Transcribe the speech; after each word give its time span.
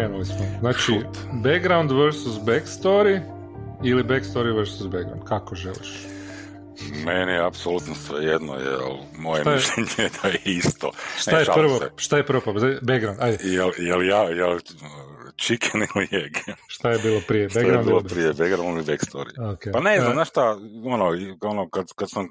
krenuli 0.00 0.24
smo. 0.24 0.36
Znači, 0.60 0.92
background 1.32 1.92
versus 1.92 2.34
backstory 2.46 3.20
ili 3.84 4.02
backstory 4.02 4.56
versus 4.56 4.86
background, 4.86 5.24
kako 5.24 5.54
želiš? 5.54 6.06
Meni 7.04 7.32
je 7.32 7.46
apsolutno 7.46 7.94
svejedno, 7.94 8.54
jer 8.54 8.80
moje 9.18 9.42
je? 9.46 9.54
mišljenje 9.54 9.90
je 9.98 10.10
da 10.22 10.28
je 10.28 10.40
isto. 10.44 10.90
Šta 11.18 11.38
je 11.38 11.44
prvo? 11.54 11.78
Se. 11.78 11.90
Šta 11.96 12.16
je 12.16 12.26
prvo? 12.26 12.40
Pa, 12.44 12.52
background, 12.82 13.18
ajde. 13.20 13.38
Jel, 13.42 13.70
jel 13.78 14.02
ja, 14.06 14.22
jel 14.22 14.58
chicken 15.40 15.80
ili 15.80 16.24
egg? 16.24 16.32
Šta 16.66 16.90
je 16.90 16.98
bilo 16.98 17.20
prije? 17.28 17.48
Background 17.48 17.72
Šta 17.72 17.80
je 17.80 17.84
bilo 17.84 18.00
prije? 18.00 18.28
Background 18.28 18.76
ili 18.76 18.96
backstory? 18.96 19.36
Okay. 19.38 19.72
Pa 19.72 19.80
ne 19.80 19.96
znam, 19.98 20.08
uh, 20.08 20.14
znaš 20.14 20.28
šta, 20.28 20.56
ono, 20.84 21.12
ono 21.40 21.70
kad, 21.70 21.86
kad 21.96 22.10
sam 22.10 22.28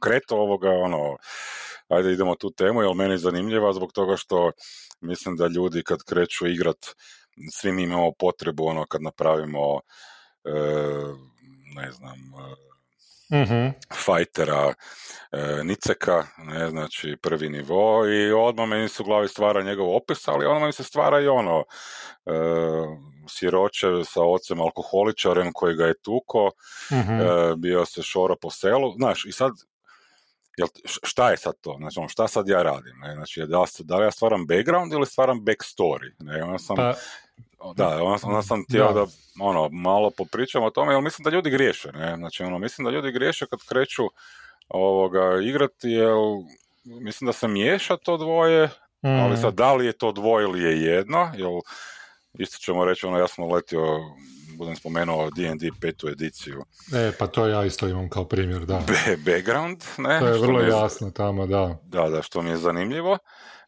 kretao 0.00 0.38
ovoga, 0.38 0.68
ono, 0.68 1.16
ajde 1.88 2.12
idemo 2.12 2.34
tu 2.34 2.50
temu, 2.50 2.82
jer 2.82 2.94
meni 2.94 3.14
je 3.14 3.18
zanimljiva 3.18 3.72
zbog 3.72 3.92
toga 3.92 4.16
što 4.16 4.52
mislim 5.00 5.36
da 5.36 5.46
ljudi 5.46 5.82
kad 5.82 6.02
kreću 6.02 6.46
igrat, 6.46 6.78
svi 7.52 7.72
mi 7.72 7.82
imamo 7.82 8.12
potrebu, 8.18 8.66
ono, 8.66 8.86
kad 8.86 9.02
napravimo, 9.02 9.80
e, 10.44 10.50
ne 11.74 11.92
znam, 11.92 12.18
uh 12.34 12.60
fajtera 14.04 14.74
e, 15.32 15.64
Niceka, 15.64 16.26
ne, 16.38 16.70
znači 16.70 17.16
prvi 17.22 17.48
nivo 17.48 18.06
i 18.06 18.32
odmah 18.32 18.68
meni 18.68 18.88
se 18.88 19.02
u 19.02 19.06
glavi 19.06 19.28
stvara 19.28 19.62
njegov 19.62 19.96
opis, 19.96 20.28
ali 20.28 20.46
odmah 20.46 20.66
mi 20.66 20.72
se 20.72 20.84
stvara 20.84 21.20
i 21.20 21.28
ono 21.28 21.64
e, 22.26 22.32
siroče 23.28 23.86
sa 24.04 24.22
ocem 24.22 24.60
alkoholičarem 24.60 25.52
koji 25.52 25.76
ga 25.76 25.86
je 25.86 26.00
tuko, 26.02 26.50
mhm. 26.92 27.20
e, 27.20 27.56
bio 27.56 27.84
se 27.84 28.02
šoro 28.02 28.36
po 28.36 28.50
selu, 28.50 28.92
znaš, 28.92 29.24
i 29.24 29.32
sad 29.32 29.52
jel, 30.56 30.68
šta 30.84 31.30
je 31.30 31.36
sad 31.36 31.54
to? 31.60 31.76
Znači, 31.78 31.98
ono, 31.98 32.08
šta 32.08 32.28
sad 32.28 32.48
ja 32.48 32.62
radim? 32.62 32.98
Ne? 33.00 33.14
Znači, 33.14 33.40
da, 33.46 33.64
da 33.78 33.96
li 33.96 34.04
ja 34.04 34.10
stvaram 34.10 34.46
background 34.46 34.92
ili 34.92 35.06
stvaram 35.06 35.40
backstory? 35.40 36.12
Ne? 36.18 36.42
Onda 36.42 36.58
sam, 36.58 36.76
pa, 36.76 36.94
da, 37.76 38.02
onda, 38.02 38.26
onda 38.26 38.42
sam 38.42 38.64
htio 38.68 38.92
da. 38.92 39.06
ono, 39.40 39.68
malo 39.68 40.10
popričam 40.10 40.62
o 40.62 40.70
tome, 40.70 40.92
jer 40.92 41.02
mislim 41.02 41.24
da 41.24 41.30
ljudi 41.30 41.50
griješe. 41.50 41.92
Ne? 41.92 42.16
Znači, 42.16 42.42
ono, 42.42 42.58
mislim 42.58 42.84
da 42.84 42.90
ljudi 42.90 43.12
griješe 43.12 43.46
kad 43.46 43.58
kreću 43.68 44.02
ovoga, 44.68 45.40
igrati, 45.42 45.88
jer 45.88 46.14
mislim 46.84 47.26
da 47.26 47.32
se 47.32 47.48
miješa 47.48 47.96
to 47.96 48.16
dvoje, 48.16 48.68
ali 49.02 49.36
sad 49.36 49.54
da 49.54 49.74
li 49.74 49.86
je 49.86 49.92
to 49.92 50.12
dvoje 50.12 50.44
ili 50.44 50.62
je 50.62 50.82
jedno, 50.82 51.32
jer 51.36 51.48
isto 52.38 52.58
ćemo 52.58 52.84
reći, 52.84 53.06
ono, 53.06 53.18
ja 53.18 53.28
sam 53.28 53.52
letio 53.52 53.82
budem 54.60 54.76
spomenuo 54.76 55.30
D&D 55.30 55.70
petu 55.80 56.08
ediciju. 56.08 56.64
E, 56.94 57.12
pa 57.18 57.26
to 57.26 57.46
ja 57.46 57.64
isto 57.64 57.88
imam 57.88 58.08
kao 58.08 58.24
primjer, 58.24 58.66
da. 58.66 58.82
background, 59.26 59.82
ne? 59.98 60.20
To 60.20 60.26
je 60.26 60.38
vrlo 60.38 60.60
jasno 60.60 61.10
tamo, 61.10 61.46
da. 61.46 61.76
Da, 61.84 62.08
da, 62.08 62.22
što 62.22 62.42
mi 62.42 62.50
je 62.50 62.56
zanimljivo. 62.56 63.18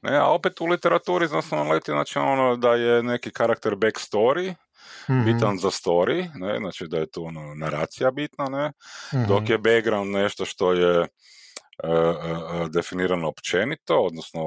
Ne, 0.03 0.17
a 0.17 0.27
opet 0.27 0.61
u 0.61 0.67
literaturi 0.67 1.27
znam 1.27 1.43
sam 1.43 1.71
letio, 1.71 1.95
znači 1.95 2.19
ono 2.19 2.57
da 2.57 2.75
je 2.75 3.03
neki 3.03 3.31
karakter 3.31 3.73
backstory, 3.73 4.55
mm 5.11 5.25
bitan 5.25 5.59
za 5.59 5.71
story, 5.71 6.29
ne, 6.35 6.59
znači 6.59 6.87
da 6.89 6.99
je 6.99 7.11
tu 7.11 7.25
ono, 7.25 7.55
naracija 7.55 8.11
bitna, 8.11 8.45
ne, 8.45 8.73
mhm. 9.15 9.25
dok 9.29 9.49
je 9.49 9.59
background 9.59 10.11
nešto 10.11 10.45
što 10.45 10.73
je 10.73 11.01
uh, 11.01 11.07
uh, 11.85 12.69
definirano 12.71 13.29
općenito, 13.29 13.99
odnosno 13.99 14.43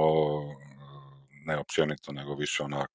ne 1.46 1.58
općenito, 1.58 2.12
nego 2.12 2.36
više 2.36 2.64
onak... 2.64 2.92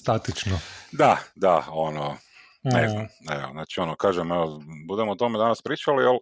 Statično. 0.00 0.60
Da, 0.92 1.18
da, 1.34 1.64
ono, 1.68 2.16
ne 2.62 2.88
znam, 2.88 3.06
evo, 3.30 3.52
znači 3.52 3.80
ono, 3.80 3.96
kažem, 3.96 4.32
evo, 4.32 4.62
budemo 4.88 5.12
o 5.12 5.16
tome 5.16 5.38
danas 5.38 5.62
pričali, 5.62 6.04
ali 6.04 6.18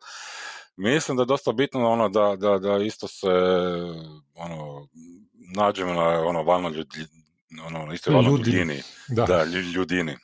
mislim 0.77 1.16
da 1.16 1.22
je 1.22 1.27
dosta 1.27 1.53
bitno 1.53 1.91
ono 1.91 2.09
da, 2.09 2.37
da, 2.37 2.59
da 2.59 2.77
isto 2.77 3.09
se 3.09 3.28
ono, 4.34 4.89
nađemo 5.56 5.92
na 5.92 6.26
ono 6.26 6.42
valno 6.42 6.69
ljudi, 6.69 7.06
ono, 7.66 7.92
isto 7.92 8.12
valno 8.12 8.31
ljudini. 8.31 8.82
Da. 9.09 9.25
da, 9.25 9.44
ljudini. 9.75 10.16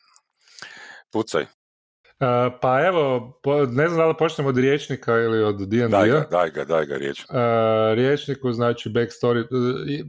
Pucaj. 1.12 1.42
Uh, 1.42 2.52
pa 2.60 2.86
evo, 2.86 3.32
po, 3.42 3.66
ne 3.66 3.88
znam 3.88 3.98
da 3.98 4.06
li 4.06 4.14
počnemo 4.18 4.48
od 4.48 4.58
riječnika 4.58 5.14
ili 5.14 5.42
od 5.42 5.68
D&D-a. 5.68 5.88
Daj 5.88 6.08
ga, 6.08 6.26
daj 6.30 6.50
ga, 6.50 6.64
daj 6.64 6.86
ga 6.86 6.96
riječniku. 6.96 7.34
Uh, 7.34 7.40
riječniku 7.94 8.52
znači 8.52 8.88
backstory, 8.88 9.40
uh, 9.40 10.06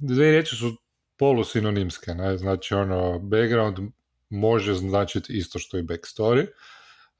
dvije 0.00 0.30
riječi 0.30 0.56
su 0.56 0.76
polusinonimske, 1.18 2.14
ne? 2.14 2.38
znači 2.38 2.74
ono, 2.74 3.18
background 3.18 3.78
može 4.28 4.74
značiti 4.74 5.38
isto 5.38 5.58
što 5.58 5.78
i 5.78 5.82
backstory, 5.82 6.46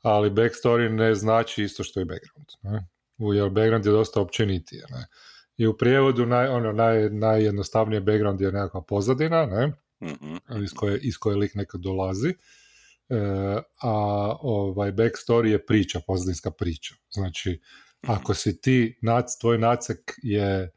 ali 0.02 0.30
backstory 0.30 0.88
ne 0.88 1.14
znači 1.14 1.62
isto 1.62 1.84
što 1.84 2.00
i 2.00 2.04
background. 2.04 2.48
Ne? 2.62 2.86
Jer 3.36 3.50
background 3.50 3.86
je 3.86 3.92
dosta 3.92 4.20
općenitije. 4.20 4.84
Ne? 4.90 5.06
I 5.58 5.66
u 5.66 5.76
prijevodu 5.76 6.26
naj, 6.26 6.48
ono, 6.48 6.72
naj, 6.72 7.10
najjednostavnije 7.10 8.00
background 8.00 8.40
je 8.40 8.52
nekakva 8.52 8.82
pozadina, 8.82 9.46
ne? 9.46 9.66
mm 10.00 10.62
iz, 10.64 10.72
koje, 10.76 10.98
iz 11.02 11.18
koje 11.18 11.36
lik 11.36 11.54
nekad 11.54 11.80
dolazi. 11.80 12.28
E, 12.28 12.34
a 13.82 13.92
ovaj 14.40 14.92
backstory 14.92 15.46
je 15.46 15.66
priča, 15.66 16.00
pozadinska 16.06 16.50
priča. 16.50 16.94
Znači, 17.10 17.60
mhm. 18.04 18.12
ako 18.12 18.34
si 18.34 18.60
ti, 18.60 18.98
nac, 19.02 19.38
tvoj 19.40 19.58
nacek 19.58 19.98
je 20.22 20.72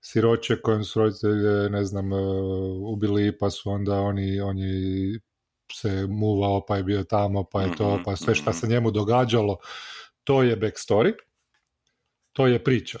siroče 0.00 0.60
kojem 0.62 0.84
su 0.84 0.98
roditelji, 0.98 1.70
ne 1.70 1.84
znam, 1.84 2.12
e, 2.12 2.16
ubili 2.80 3.38
pa 3.38 3.50
su 3.50 3.70
onda 3.70 4.00
oni, 4.00 4.40
oni 4.40 4.72
se 5.72 6.06
muvao, 6.06 6.66
pa 6.66 6.76
je 6.76 6.82
bio 6.82 7.04
tamo, 7.04 7.44
pa 7.44 7.62
je 7.62 7.76
to, 7.76 7.94
mhm, 7.94 8.02
pa 8.04 8.16
sve 8.16 8.34
što 8.34 8.52
se 8.52 8.66
mhm. 8.66 8.72
njemu 8.72 8.90
događalo, 8.90 9.56
to 10.24 10.42
je 10.42 10.56
backstory, 10.56 11.12
to 12.32 12.46
je 12.46 12.64
priča. 12.64 12.98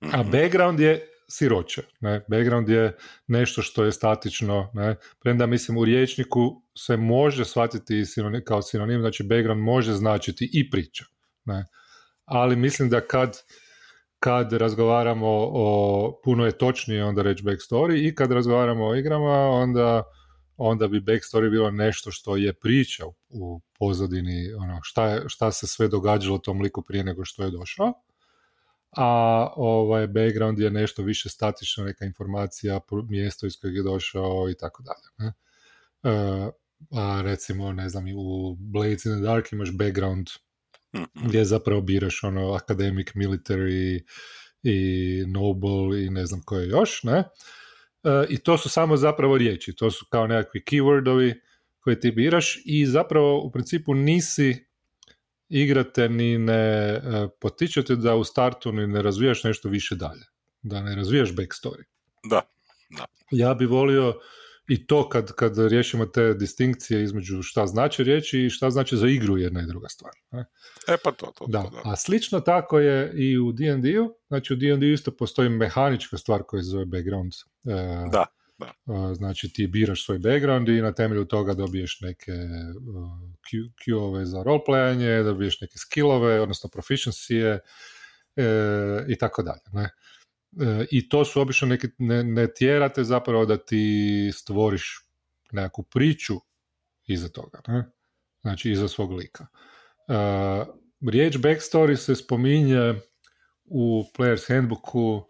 A 0.00 0.22
mhm. 0.22 0.30
background 0.30 0.80
je 0.80 1.08
siroće. 1.30 1.82
Ne? 2.00 2.24
Background 2.28 2.68
je 2.68 2.96
nešto 3.26 3.62
što 3.62 3.84
je 3.84 3.92
statično. 3.92 4.70
Ne? 4.74 4.96
Premda 5.20 5.46
mislim 5.46 5.78
u 5.78 5.84
riječniku 5.84 6.62
se 6.78 6.96
može 6.96 7.44
shvatiti 7.44 8.04
sinonim, 8.04 8.42
kao 8.44 8.62
sinonim, 8.62 9.00
znači 9.00 9.22
background 9.22 9.62
može 9.62 9.92
značiti 9.92 10.50
i 10.52 10.70
priča. 10.70 11.04
Ne? 11.44 11.66
Ali 12.24 12.56
mislim 12.56 12.88
da 12.88 13.00
kad, 13.00 13.36
kad 14.18 14.52
razgovaramo 14.52 15.28
o, 15.52 16.20
puno 16.24 16.46
je 16.46 16.58
točnije 16.58 17.04
onda 17.04 17.22
reći 17.22 17.44
backstory 17.44 18.08
i 18.08 18.14
kad 18.14 18.32
razgovaramo 18.32 18.86
o 18.86 18.94
igrama 18.94 19.50
onda 19.50 20.02
onda 20.58 20.88
bi 20.88 21.00
backstory 21.00 21.50
bilo 21.50 21.70
nešto 21.70 22.10
što 22.10 22.36
je 22.36 22.52
priča 22.52 23.04
u 23.28 23.60
pozadini, 23.78 24.52
ono, 24.52 24.80
šta, 24.82 25.08
je, 25.08 25.22
šta 25.26 25.52
se 25.52 25.66
sve 25.66 25.88
događalo 25.88 26.38
tom 26.38 26.60
liku 26.60 26.82
prije 26.82 27.04
nego 27.04 27.24
što 27.24 27.44
je 27.44 27.50
došao, 27.50 27.92
a 28.96 29.48
ovaj 29.56 30.06
background 30.06 30.58
je 30.58 30.70
nešto 30.70 31.02
više 31.02 31.28
statično, 31.28 31.84
neka 31.84 32.04
informacija, 32.04 32.80
mjesto 33.08 33.46
iz 33.46 33.56
kojeg 33.60 33.76
je 33.76 33.82
došao 33.82 34.50
i 34.50 34.54
tako 34.54 34.82
dalje. 34.82 35.32
E, 36.02 36.50
a 36.92 37.22
recimo, 37.22 37.72
ne 37.72 37.88
znam, 37.88 38.04
u 38.16 38.56
Blades 38.58 39.04
in 39.04 39.12
the 39.12 39.20
Dark 39.20 39.52
imaš 39.52 39.72
background 39.72 40.26
mhm. 40.96 41.28
gdje 41.28 41.44
zapravo 41.44 41.80
biraš 41.80 42.24
ono 42.24 42.52
academic, 42.52 43.08
military 43.14 44.00
i 44.62 45.24
noble 45.26 46.04
i 46.04 46.10
ne 46.10 46.26
znam 46.26 46.42
koje 46.44 46.68
još, 46.68 47.02
ne? 47.02 47.18
E, 48.04 48.26
i 48.28 48.38
to 48.38 48.58
su 48.58 48.68
samo 48.68 48.96
zapravo 48.96 49.38
riječi, 49.38 49.76
to 49.76 49.90
su 49.90 50.06
kao 50.10 50.26
nekakvi 50.26 50.62
keywordovi 50.66 51.34
koje 51.80 52.00
ti 52.00 52.10
biraš 52.10 52.62
i 52.64 52.86
zapravo 52.86 53.40
u 53.40 53.50
principu 53.50 53.94
nisi 53.94 54.67
igrate 55.48 56.08
ni 56.08 56.38
ne 56.38 56.52
e, 56.54 57.28
potičete 57.40 57.96
da 57.96 58.16
u 58.16 58.24
startu 58.24 58.72
ni 58.72 58.86
ne 58.86 59.02
razvijaš 59.02 59.44
nešto 59.44 59.68
više 59.68 59.94
dalje, 59.94 60.24
da 60.62 60.82
ne 60.82 60.96
razvijaš 60.96 61.32
backstory. 61.32 61.84
Da, 62.24 62.42
da. 62.90 63.04
Ja 63.30 63.54
bi 63.54 63.66
volio 63.66 64.14
i 64.68 64.86
to 64.86 65.08
kad, 65.08 65.32
kad 65.32 65.58
riješimo 65.58 66.06
te 66.06 66.34
distinkcije 66.34 67.02
između 67.02 67.42
šta 67.42 67.66
znači 67.66 68.04
riječi 68.04 68.40
i 68.40 68.50
šta 68.50 68.70
znači 68.70 68.96
za 68.96 69.08
igru 69.08 69.38
jedna 69.38 69.62
i 69.62 69.66
druga 69.66 69.88
stvar. 69.88 70.12
Ne? 70.30 70.44
E 70.88 70.96
pa 71.04 71.12
to, 71.12 71.32
to, 71.38 71.46
da. 71.46 71.62
to, 71.62 71.70
da. 71.70 71.90
A 71.90 71.96
slično 71.96 72.40
tako 72.40 72.78
je 72.78 73.12
i 73.14 73.38
u 73.38 73.52
D&D-u, 73.52 74.14
znači 74.28 74.52
u 74.52 74.56
D&D-u 74.56 74.92
isto 74.92 75.10
postoji 75.10 75.48
mehanička 75.48 76.18
stvar 76.18 76.42
koja 76.42 76.62
se 76.62 76.68
zove 76.68 76.84
background. 76.84 77.32
E, 77.32 78.10
da, 78.12 78.26
da. 78.58 78.66
E, 78.66 79.14
znači 79.14 79.52
ti 79.52 79.66
biraš 79.66 80.04
svoj 80.04 80.18
background 80.18 80.68
i 80.68 80.82
na 80.82 80.92
temelju 80.92 81.24
toga 81.24 81.54
dobiješ 81.54 82.00
neke 82.00 82.32
uh, 82.32 83.70
Q-ove 83.84 84.24
za 84.24 84.42
roleplayanje, 84.42 85.22
dobiješ 85.22 85.60
neke 85.60 85.78
skillove, 85.78 86.40
odnosno 86.40 86.70
proficiency 86.70 87.58
i 89.08 89.18
tako 89.18 89.42
dalje. 89.42 89.62
Ne? 89.72 89.90
E, 90.60 90.86
i 90.90 91.08
to 91.08 91.24
su 91.24 91.40
obično 91.40 91.68
neki, 91.68 91.88
ne, 91.98 92.24
ne 92.24 92.54
tjerate 92.54 93.04
zapravo 93.04 93.46
da 93.46 93.56
ti 93.56 94.30
stvoriš 94.34 95.04
nekakvu 95.52 95.84
priču 95.84 96.34
iza 97.06 97.28
toga, 97.28 97.60
ne? 97.66 97.90
znači 98.40 98.70
iza 98.70 98.88
svog 98.88 99.12
lika. 99.12 99.46
Riječ 101.10 101.36
backstory 101.36 101.96
se 101.96 102.14
spominje 102.14 102.94
u 103.64 104.04
Player's 104.14 104.54
Handbooku 104.54 105.22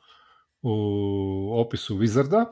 u 0.63 1.61
opisu 1.61 1.97
Wizarda, 1.99 2.45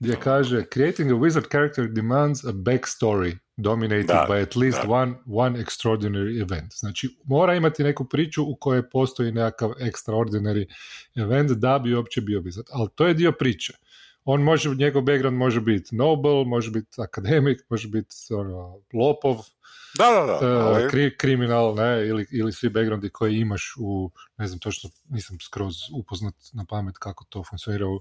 gdje 0.00 0.16
kaže 0.20 0.64
Creating 0.74 1.10
a 1.10 1.14
wizard 1.14 1.48
character 1.50 1.88
demands 1.88 2.44
a 2.44 2.52
backstory 2.52 3.36
dominated 3.56 4.28
by 4.28 4.42
at 4.42 4.56
least 4.56 4.78
one, 4.88 5.14
one 5.26 5.58
extraordinary 5.64 6.42
event. 6.42 6.72
Znači, 6.74 7.08
mora 7.24 7.54
imati 7.54 7.82
neku 7.82 8.04
priču 8.04 8.44
u 8.44 8.56
kojoj 8.56 8.90
postoji 8.90 9.32
nekakav 9.32 9.70
extraordinary 9.70 10.66
event 11.14 11.50
da 11.50 11.78
bi 11.78 11.94
uopće 11.94 12.20
bio 12.20 12.40
wizard. 12.40 12.68
Ali 12.72 12.88
to 12.94 13.06
je 13.06 13.14
dio 13.14 13.32
priče. 13.32 13.72
On 14.30 14.42
može, 14.42 14.74
njegov 14.74 15.02
background 15.02 15.38
može 15.38 15.60
biti 15.60 15.96
noble, 15.96 16.44
može 16.44 16.70
biti 16.70 17.00
akademik, 17.02 17.60
može 17.70 17.88
biti 17.88 18.14
ono, 18.30 18.80
lopov, 18.92 19.36
da, 19.98 20.04
da, 20.26 20.46
da. 20.46 20.66
Ali... 20.66 20.88
Kri, 20.90 21.16
kriminal, 21.16 21.74
ne, 21.74 22.06
ili, 22.06 22.26
ili 22.32 22.52
svi 22.52 22.68
backgroundi 22.68 23.10
koji 23.10 23.36
imaš 23.36 23.74
u, 23.80 24.10
ne 24.36 24.46
znam, 24.46 24.58
to 24.58 24.70
što 24.70 24.88
nisam 25.08 25.36
skroz 25.40 25.74
upoznat 25.94 26.34
na 26.52 26.64
pamet 26.68 26.98
kako 26.98 27.24
to 27.28 27.44
funkcionira 27.50 27.86
u, 27.86 28.00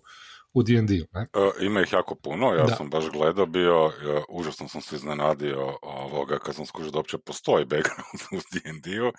u 0.53 0.63
D&D-u, 0.63 1.05
ne? 1.13 1.21
E, 1.21 1.65
ima 1.65 1.81
ih 1.81 1.93
jako 1.93 2.15
puno, 2.15 2.53
ja 2.53 2.67
sam 2.67 2.89
baš 2.89 3.09
gledao 3.09 3.45
bio, 3.45 3.91
ja, 4.05 4.23
užasno 4.29 4.67
sam 4.67 4.81
se 4.81 4.95
iznenadio 4.95 5.77
ovoga 5.81 6.39
kad 6.39 6.55
sam 6.55 6.65
skužio 6.65 6.91
da 6.91 6.97
uopće 6.97 7.17
postoji 7.17 7.65
background 7.65 8.21
u 8.31 8.37
D&D-u, 8.53 9.11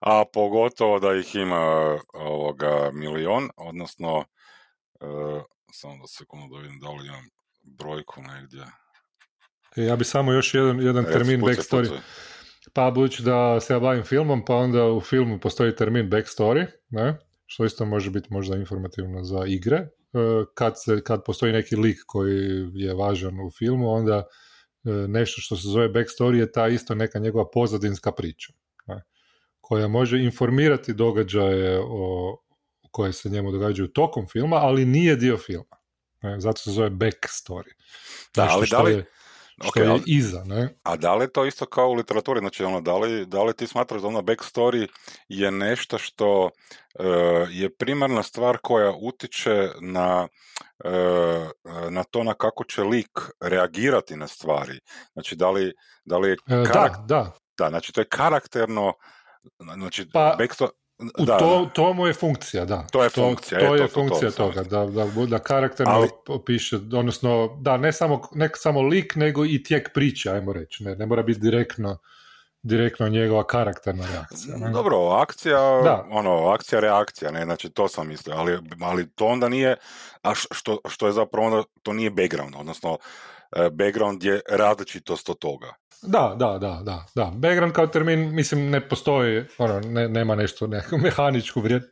a 0.00 0.24
pogotovo 0.32 0.98
da 0.98 1.14
ih 1.14 1.34
ima 1.34 1.98
ovoga 2.12 2.90
milion, 2.92 3.48
odnosno 3.56 4.18
uh, 5.00 5.42
samo 5.72 6.02
da 6.02 6.06
sekundu 6.06 6.56
da 6.56 6.62
vidim 6.62 6.78
da 6.80 6.90
li 6.90 7.06
imam 7.06 7.24
brojku 7.62 8.22
negdje. 8.22 8.62
E, 9.76 9.82
ja 9.82 9.96
bi 9.96 10.04
samo 10.04 10.32
još 10.32 10.54
jedan, 10.54 10.80
jedan 10.80 11.04
e, 11.04 11.12
termin 11.12 11.40
backstory. 11.40 11.98
Pa 12.72 12.90
budući 12.90 13.22
da 13.22 13.60
se 13.60 13.72
ja 13.72 13.80
bavim 13.80 14.02
filmom, 14.02 14.44
pa 14.44 14.54
onda 14.54 14.86
u 14.86 15.00
filmu 15.00 15.40
postoji 15.40 15.76
termin 15.76 16.10
backstory, 16.10 16.66
ne? 16.90 17.18
što 17.46 17.64
isto 17.64 17.84
može 17.84 18.10
biti 18.10 18.32
možda 18.32 18.56
informativno 18.56 19.24
za 19.24 19.44
igre. 19.46 19.76
E, 19.76 19.88
kad, 20.54 20.72
se, 20.76 21.02
kad 21.04 21.24
postoji 21.24 21.52
neki 21.52 21.76
lik 21.76 21.98
koji 22.06 22.70
je 22.74 22.94
važan 22.94 23.40
u 23.40 23.50
filmu, 23.58 23.90
onda 23.90 24.24
nešto 25.08 25.40
što 25.40 25.56
se 25.56 25.68
zove 25.68 25.88
backstory 25.88 26.34
je 26.34 26.52
ta 26.52 26.68
isto 26.68 26.94
neka 26.94 27.18
njegova 27.18 27.50
pozadinska 27.52 28.12
priča. 28.12 28.52
Ne? 28.86 29.02
Koja 29.60 29.88
može 29.88 30.18
informirati 30.18 30.94
događaje 30.94 31.80
o, 31.84 32.36
koje 32.92 33.12
se 33.12 33.28
njemu 33.28 33.52
događaju 33.52 33.88
tokom 33.88 34.26
filma, 34.28 34.56
ali 34.56 34.84
nije 34.84 35.16
dio 35.16 35.38
filma. 35.38 35.76
Ne? 36.22 36.40
Zato 36.40 36.58
se 36.58 36.70
zove 36.70 36.90
backstory. 36.90 37.72
Da, 38.34 38.48
ali 38.50 38.66
da 38.70 38.82
li, 38.82 38.92
je, 38.92 39.04
što 39.62 39.80
je 39.80 40.00
iza, 40.06 40.44
ne? 40.44 40.74
A 40.82 40.96
da 40.96 41.14
li 41.14 41.24
je 41.24 41.32
to 41.32 41.46
isto 41.46 41.66
kao 41.66 41.88
u 41.88 41.94
literaturi? 41.94 42.40
Znači, 42.40 42.64
ono, 42.64 42.80
da, 42.80 42.96
li, 42.96 43.26
da 43.26 43.42
li 43.42 43.54
ti 43.54 43.66
smatraš 43.66 44.02
da 44.02 44.08
ona 44.08 44.22
backstory 44.22 44.88
je 45.28 45.50
nešto 45.50 45.98
što 45.98 46.44
uh, 46.44 47.06
je 47.50 47.76
primarna 47.76 48.22
stvar 48.22 48.58
koja 48.62 48.92
utiče 49.00 49.68
na, 49.80 50.28
uh, 50.84 50.90
na 51.90 52.04
to 52.04 52.24
na 52.24 52.34
kako 52.34 52.64
će 52.64 52.82
lik 52.82 53.20
reagirati 53.40 54.16
na 54.16 54.26
stvari? 54.26 54.80
Znači, 55.12 55.36
da 55.36 55.50
li, 55.50 55.72
da 56.04 56.18
li 56.18 56.28
je... 56.28 56.36
Karak... 56.46 56.92
da, 56.96 57.04
da. 57.06 57.32
Da, 57.58 57.68
znači, 57.68 57.92
to 57.92 58.00
je 58.00 58.08
karakterno 58.08 58.92
Znači, 59.74 60.06
pa, 60.12 60.36
backstory, 60.38 60.70
u 61.18 61.24
da, 61.24 61.38
to, 61.38 61.70
to 61.74 61.92
mu 61.92 62.06
je 62.06 62.12
funkcija, 62.12 62.64
da. 62.64 62.86
To 62.92 63.02
je 63.04 63.10
funkcija. 63.10 63.60
To, 63.60 63.66
to 63.66 63.74
je 63.74 63.88
funkcija 63.88 64.30
toga, 64.30 64.62
da, 64.62 64.86
da, 64.86 65.06
da 65.26 65.38
karakterno 65.38 65.92
Ali... 65.92 66.08
opiše, 66.28 66.76
odnosno, 66.76 67.58
da, 67.60 67.76
ne 67.76 67.92
samo, 67.92 68.22
ne 68.34 68.50
samo 68.54 68.82
lik, 68.82 69.16
nego 69.16 69.44
i 69.44 69.62
tijek 69.62 69.92
priče, 69.94 70.30
ajmo 70.30 70.52
reći. 70.52 70.84
Ne, 70.84 70.96
ne 70.96 71.06
mora 71.06 71.22
biti 71.22 71.40
direktno 71.40 71.98
direktno 72.62 73.08
njegova 73.08 73.46
karakterna 73.46 74.06
reakcija. 74.12 74.56
Ne? 74.56 74.70
Dobro, 74.70 75.08
akcija, 75.08 75.80
da. 75.84 76.06
ono, 76.10 76.46
akcija, 76.46 76.80
reakcija, 76.80 77.30
ne, 77.30 77.44
znači 77.44 77.70
to 77.70 77.88
sam 77.88 78.08
mislio, 78.08 78.36
ali, 78.36 78.58
ali 78.80 79.10
to 79.10 79.26
onda 79.26 79.48
nije, 79.48 79.76
a 80.22 80.34
što, 80.34 80.78
što 80.88 81.06
je 81.06 81.12
zapravo 81.12 81.46
onda, 81.46 81.62
to 81.82 81.92
nije 81.92 82.10
background, 82.10 82.54
odnosno 82.58 82.98
background 83.72 84.22
je 84.22 84.40
različitost 84.48 85.28
od 85.28 85.38
toga. 85.38 85.74
Da, 86.02 86.34
da, 86.38 86.58
da, 86.58 86.80
da, 86.84 87.04
da. 87.14 87.32
Background 87.34 87.72
kao 87.72 87.86
termin, 87.86 88.34
mislim, 88.34 88.70
ne 88.70 88.88
postoji, 88.88 89.44
ono, 89.58 89.80
ne, 89.80 90.08
nema 90.08 90.34
nešto, 90.34 90.66
neku 90.66 90.98
mehaničku 91.04 91.60
vrijed, 91.60 91.82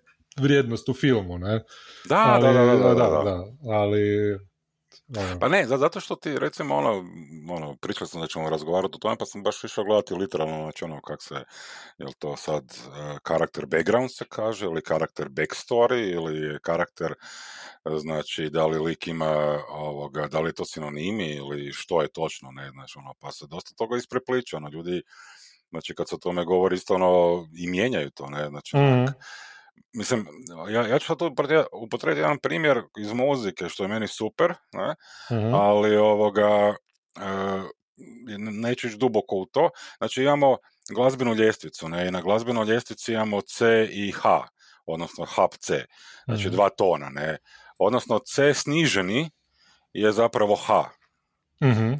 vrijednost 0.40 0.88
u 0.88 0.94
filmu, 0.94 1.38
ne? 1.38 1.62
Da, 2.08 2.24
ali, 2.26 2.42
da, 2.42 2.52
da, 2.52 2.64
da, 2.64 2.94
da, 2.94 2.94
da, 2.94 3.22
da, 3.24 3.44
ali... 3.70 4.34
Ono. 5.18 5.38
Pa 5.40 5.48
ne, 5.48 5.66
zato 5.66 6.00
što 6.00 6.16
ti, 6.16 6.38
recimo, 6.38 6.76
ono, 6.76 7.04
ono, 7.50 7.76
pričali 7.80 8.08
sam 8.08 8.20
da 8.20 8.26
ćemo 8.26 8.50
razgovarati 8.50 8.92
o 8.94 8.98
tome, 8.98 9.16
pa 9.18 9.24
sam 9.24 9.42
baš 9.42 9.64
išao 9.64 9.84
gledati 9.84 10.14
literalno, 10.14 10.62
znači 10.62 10.84
ono, 10.84 11.00
kak 11.00 11.22
se, 11.22 11.34
jel 11.98 12.08
to 12.18 12.36
sad 12.36 12.64
uh, 12.64 13.18
karakter 13.22 13.66
background 13.66 14.10
se 14.12 14.24
kaže, 14.28 14.64
ili 14.66 14.82
karakter 14.82 15.28
backstory, 15.28 16.14
ili 16.14 16.58
karakter 16.62 17.14
znači 17.98 18.50
da 18.50 18.66
li 18.66 18.78
lik 18.78 19.06
ima 19.06 19.62
ovoga, 19.68 20.26
da 20.26 20.40
li 20.40 20.48
je 20.48 20.54
to 20.54 20.64
sinonimi 20.64 21.34
ili 21.34 21.72
što 21.72 22.02
je 22.02 22.08
točno, 22.08 22.50
ne, 22.50 22.70
znači 22.70 22.98
ono, 22.98 23.14
pa 23.20 23.32
se 23.32 23.46
dosta 23.46 23.74
toga 23.74 23.96
isprepliče, 23.96 24.56
ono, 24.56 24.68
ljudi, 24.68 25.02
znači 25.70 25.94
kad 25.94 26.08
se 26.08 26.14
o 26.14 26.18
tome 26.18 26.44
govori 26.44 26.76
isto 26.76 26.94
ono, 26.94 27.46
i 27.56 27.70
mijenjaju 27.70 28.10
to, 28.10 28.26
ne, 28.26 28.48
znači, 28.48 28.76
mm 28.76 29.06
mislim, 29.92 30.26
ja, 30.70 30.86
ja 30.86 30.98
ću 30.98 31.06
sad 31.06 31.18
upotrijeti 31.72 32.20
jedan 32.20 32.38
primjer 32.38 32.82
iz 32.98 33.12
muzike, 33.12 33.68
što 33.68 33.84
je 33.84 33.88
meni 33.88 34.08
super, 34.08 34.54
ne, 34.72 34.94
mm 35.36 35.54
ali 35.54 35.96
ovoga, 35.96 36.74
e, 37.16 37.62
neću 38.38 38.86
ići 38.86 38.96
duboko 38.96 39.36
u 39.36 39.46
to, 39.46 39.70
znači 39.98 40.22
imamo 40.22 40.56
glazbenu 40.94 41.34
ljestvicu, 41.34 41.88
ne, 41.88 42.08
i 42.08 42.10
na 42.10 42.20
glazbenoj 42.20 42.66
ljestvici 42.66 43.12
imamo 43.12 43.40
C 43.40 43.88
i 43.90 44.12
H, 44.12 44.42
odnosno 44.86 45.24
hap 45.24 45.54
C, 45.54 45.84
znači 46.24 46.48
mm 46.48 46.50
dva 46.50 46.68
tona, 46.68 47.08
ne, 47.08 47.38
odnosno 47.80 48.18
C 48.18 48.54
sniženi 48.54 49.30
je 49.92 50.12
zapravo 50.12 50.56
H. 50.56 50.84
mm 51.64 51.94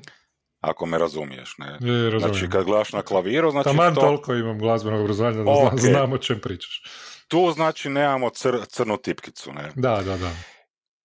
Ako 0.60 0.86
me 0.86 0.98
razumiješ, 0.98 1.54
ne? 1.58 1.78
Je, 1.90 2.18
znači, 2.20 2.48
kad 2.48 2.64
gledaš 2.64 2.92
na 2.92 3.02
klaviru, 3.02 3.50
znači 3.50 3.64
Taman 3.64 3.94
to... 3.94 4.00
toliko 4.00 4.34
imam 4.34 4.58
glazbenog 4.58 5.00
obrazovanja 5.00 5.36
da 5.36 5.42
okay. 5.42 5.90
znam 5.90 6.12
o 6.12 6.18
čem 6.18 6.40
pričaš. 6.40 6.82
Tu, 7.28 7.52
znači, 7.54 7.88
nemamo 7.88 8.30
cr, 8.30 8.56
crnu 8.68 8.96
tipkicu, 8.96 9.52
ne? 9.52 9.72
Da, 9.74 10.02
da, 10.02 10.16
da. 10.16 10.30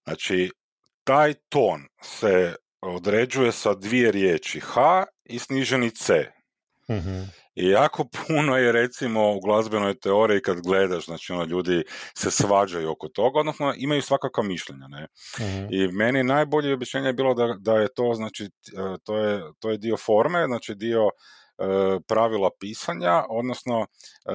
Znači, 0.04 0.51
taj 1.04 1.33
ton 1.50 1.81
se 2.01 2.56
određuje 2.81 3.51
sa 3.51 3.74
dvije 3.74 4.12
riječi 4.12 4.60
H 4.60 5.04
i 5.24 5.39
sniženi 5.39 5.92
C. 5.92 6.31
mm 6.89 7.45
i 7.56 7.69
jako 7.69 8.06
puno 8.28 8.57
je 8.57 8.72
recimo 8.72 9.34
u 9.34 9.40
glazbenoj 9.40 10.00
teoriji 10.00 10.42
kad 10.42 10.62
gledaš, 10.62 11.06
znači 11.06 11.34
ono, 11.34 11.44
ljudi 11.44 11.84
se 12.18 12.31
svađaju 12.31 12.92
oko 12.92 13.07
toga, 13.07 13.40
odnosno 13.40 13.74
imaju 13.78 14.02
svakakva 14.02 14.44
mišljenja. 14.44 14.88
Ne? 14.88 15.07
Mhm. 15.40 15.68
I 15.72 15.88
meni 15.88 16.24
najbolje 16.24 16.74
objašnjenje 16.74 17.07
je 17.07 17.13
bilo 17.13 17.34
da, 17.34 17.56
da 17.60 17.75
je 17.75 17.88
to, 17.96 18.13
znači, 18.13 18.46
e, 18.46 18.50
to 19.03 19.18
je, 19.18 19.41
to 19.60 19.70
je 19.70 19.77
dio 19.77 19.98
forme, 19.98 20.46
znači 20.46 20.75
dio 20.75 21.01
e, 21.03 21.10
pravila 22.08 22.50
pisanja, 22.60 23.24
odnosno 23.30 23.82
e, 23.82 24.34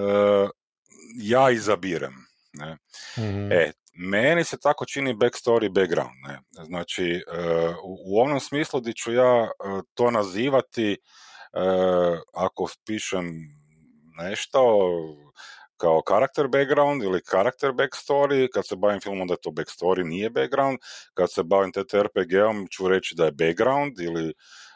ja 1.22 1.50
izabirem. 1.50 2.14
Ne? 2.52 2.76
mm 3.18 3.52
E, 3.52 3.72
meni 3.94 4.44
se 4.44 4.58
tako 4.58 4.84
čini 4.86 5.14
backstory 5.14 5.72
background. 5.72 6.14
Ne? 6.28 6.64
Znači, 6.64 7.22
u, 7.84 7.98
u 8.06 8.20
onom 8.20 8.40
smislu 8.40 8.80
di 8.80 8.94
ću 8.94 9.12
ja 9.12 9.50
to 9.94 10.10
nazivati 10.10 10.92
E, 10.92 10.96
ako 12.34 12.68
pišem 12.86 13.26
nešto 14.22 14.60
kao 15.76 16.02
karakter 16.02 16.48
background 16.48 17.02
ili 17.02 17.22
karakter 17.22 17.70
backstory, 17.70 18.48
kad 18.54 18.66
se 18.66 18.76
bavim 18.76 19.00
filmom 19.00 19.28
da 19.28 19.34
je 19.34 19.40
to 19.42 19.50
backstory, 19.50 20.04
nije 20.04 20.30
background, 20.30 20.78
kad 21.14 21.32
se 21.32 21.42
bavim 21.42 21.72
TTRPG-om 21.72 22.66
ću 22.70 22.88
reći 22.88 23.14
da 23.14 23.24
je 23.24 23.32
background 23.32 24.00
ili 24.00 24.32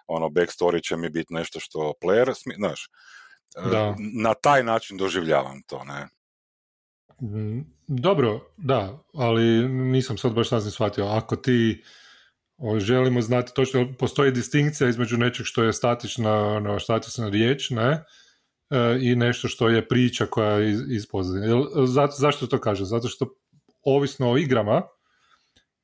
ono 0.07 0.29
backstory 0.29 0.83
će 0.83 0.97
mi 0.97 1.11
biti 1.11 1.35
nešto 1.35 1.61
što 1.61 1.93
player, 2.03 2.55
znaš, 2.57 2.89
e, 3.57 3.71
da. 3.71 3.95
na 4.23 4.35
taj 4.35 4.63
način 4.63 4.97
doživljavam 4.97 5.63
to, 5.67 5.85
ne. 5.85 6.09
Mm, 7.23 7.61
dobro, 7.87 8.41
da, 8.57 8.99
ali 9.15 9.69
nisam 9.69 10.19
sad 10.19 10.33
baš 10.33 10.49
sasvim 10.49 10.71
shvatio. 10.71 11.07
Ako 11.07 11.37
ti 11.37 11.85
želimo 12.79 13.23
znati 13.23 13.53
točno, 13.55 13.95
postoji 13.99 14.33
distinkcija 14.33 14.89
između 14.89 15.17
nečeg 15.17 15.47
što 15.47 15.63
je 15.63 15.73
statična, 15.73 16.47
ono, 16.47 16.79
statična 16.81 17.29
riječ, 17.29 17.71
ne, 17.71 18.05
e, 18.71 18.99
i 19.01 19.17
nešto 19.17 19.49
što 19.49 19.69
je 19.69 19.89
priča 19.89 20.27
koja 20.27 20.51
je 20.51 20.71
iz, 20.71 20.81
iz 20.91 21.07
zašto 22.19 22.47
to 22.47 22.61
kaže? 22.61 22.85
Zato 22.85 23.09
što 23.09 23.35
ovisno 23.85 24.31
o 24.31 24.39
igrama, 24.39 24.83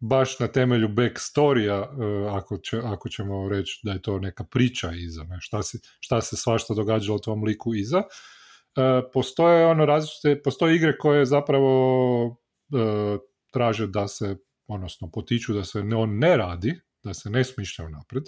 baš 0.00 0.38
na 0.38 0.48
temelju 0.48 0.88
backstorija, 0.88 1.76
e, 1.76 1.86
ako, 2.30 2.58
će, 2.58 2.78
ako 2.84 3.08
ćemo 3.08 3.48
reći 3.48 3.80
da 3.82 3.92
je 3.92 4.02
to 4.02 4.18
neka 4.18 4.44
priča 4.44 4.90
iza, 4.92 5.24
ne, 5.24 5.36
šta, 5.40 5.62
se, 5.62 5.78
šta 6.00 6.20
se 6.20 6.36
svašta 6.36 6.74
događalo 6.74 7.18
tom 7.18 7.44
liku 7.44 7.74
iza, 7.74 7.98
e, 7.98 8.02
postoje 9.12 9.66
ono 9.66 9.86
različite, 9.86 10.42
postoje 10.42 10.76
igre 10.76 10.98
koje 10.98 11.26
zapravo 11.26 12.36
traže 13.50 13.86
da 13.86 14.08
se 14.08 14.36
odnosno 14.70 15.10
potiču 15.10 15.54
da 15.54 15.64
se 15.64 15.80
on 15.80 16.18
ne 16.18 16.36
radi, 16.36 16.80
da 17.02 17.14
se 17.14 17.30
ne 17.30 17.44
smišlja 17.44 17.88
naprijed, 17.88 18.24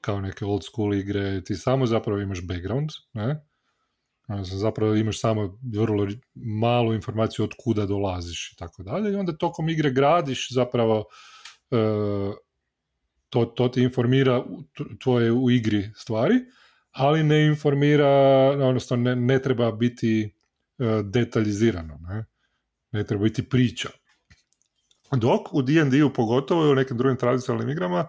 kao 0.00 0.20
neke 0.20 0.44
old 0.44 0.64
school 0.64 0.94
igre, 0.94 1.44
ti 1.44 1.54
samo 1.54 1.86
zapravo 1.86 2.20
imaš 2.20 2.46
background, 2.46 2.90
ne? 3.12 3.46
zapravo 4.42 4.94
imaš 4.94 5.20
samo 5.20 5.58
vrlo 5.74 6.06
malu 6.34 6.94
informaciju 6.94 7.44
od 7.44 7.50
kuda 7.58 7.86
dolaziš 7.86 8.52
i 8.52 8.56
tako 8.56 8.82
dalje 8.82 9.12
i 9.12 9.16
onda 9.16 9.36
tokom 9.36 9.68
igre 9.68 9.90
gradiš 9.90 10.52
zapravo 10.52 11.04
e, 11.70 11.76
to, 13.28 13.44
to 13.44 13.68
ti 13.68 13.82
informira 13.82 14.44
tvoje 15.02 15.32
u 15.32 15.50
igri 15.50 15.90
stvari, 15.96 16.34
ali 16.90 17.22
ne 17.22 17.46
informira, 17.46 18.08
odnosno 18.68 18.96
ne, 18.96 19.16
ne 19.16 19.42
treba 19.42 19.72
biti 19.72 20.34
e, 20.78 21.02
detaljizirano, 21.04 21.98
ne? 22.00 22.24
ne 22.92 23.06
treba 23.06 23.22
biti 23.22 23.48
priča 23.48 23.88
Dok 25.16 25.54
u 25.54 25.62
D&D-u 25.62 26.12
pogotovo 26.12 26.66
i 26.66 26.70
u 26.70 26.74
nekim 26.74 26.96
drugim 26.96 27.16
tradicionalnim 27.16 27.70
igrama 27.70 28.06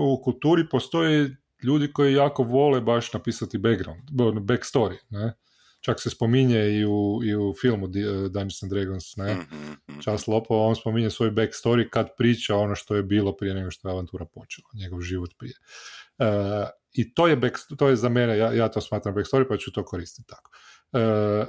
u 0.00 0.22
kulturi 0.24 0.68
postoji 0.68 1.30
ljudi 1.62 1.92
koji 1.92 2.14
jako 2.14 2.42
vole 2.42 2.80
baš 2.80 3.12
napisati 3.12 3.58
background, 3.58 4.10
backstory, 4.40 4.96
ne? 5.10 5.34
Čak 5.80 6.00
se 6.00 6.10
spominje 6.10 6.78
i 6.78 6.84
u, 6.84 7.20
i 7.24 7.34
u 7.36 7.54
filmu 7.60 7.86
Dungeons 7.86 8.62
and 8.62 8.72
Dragons, 8.72 9.16
ne? 9.16 9.36
Čas 10.04 10.26
lopova, 10.26 10.66
on 10.66 10.76
spominje 10.76 11.10
svoj 11.10 11.30
backstory 11.30 11.90
kad 11.90 12.08
priča 12.18 12.56
ono 12.56 12.74
što 12.74 12.96
je 12.96 13.02
bilo 13.02 13.36
prije 13.36 13.54
nego 13.54 13.70
što 13.70 13.88
je 13.88 13.92
avantura 13.92 14.24
počela, 14.24 14.68
njegov 14.74 15.00
život 15.00 15.30
prije. 15.38 15.54
Uh, 16.18 16.68
I 16.92 17.14
to 17.14 17.26
je, 17.26 17.36
back, 17.36 17.54
to 17.78 17.88
je 17.88 17.96
za 17.96 18.08
mene, 18.08 18.38
ja, 18.38 18.52
ja 18.52 18.68
to 18.68 18.80
smatram 18.80 19.14
backstory, 19.14 19.48
pa 19.48 19.56
ću 19.56 19.72
to 19.72 19.84
koristiti 19.84 20.28
tako. 20.28 20.50
Uh, 20.92 21.46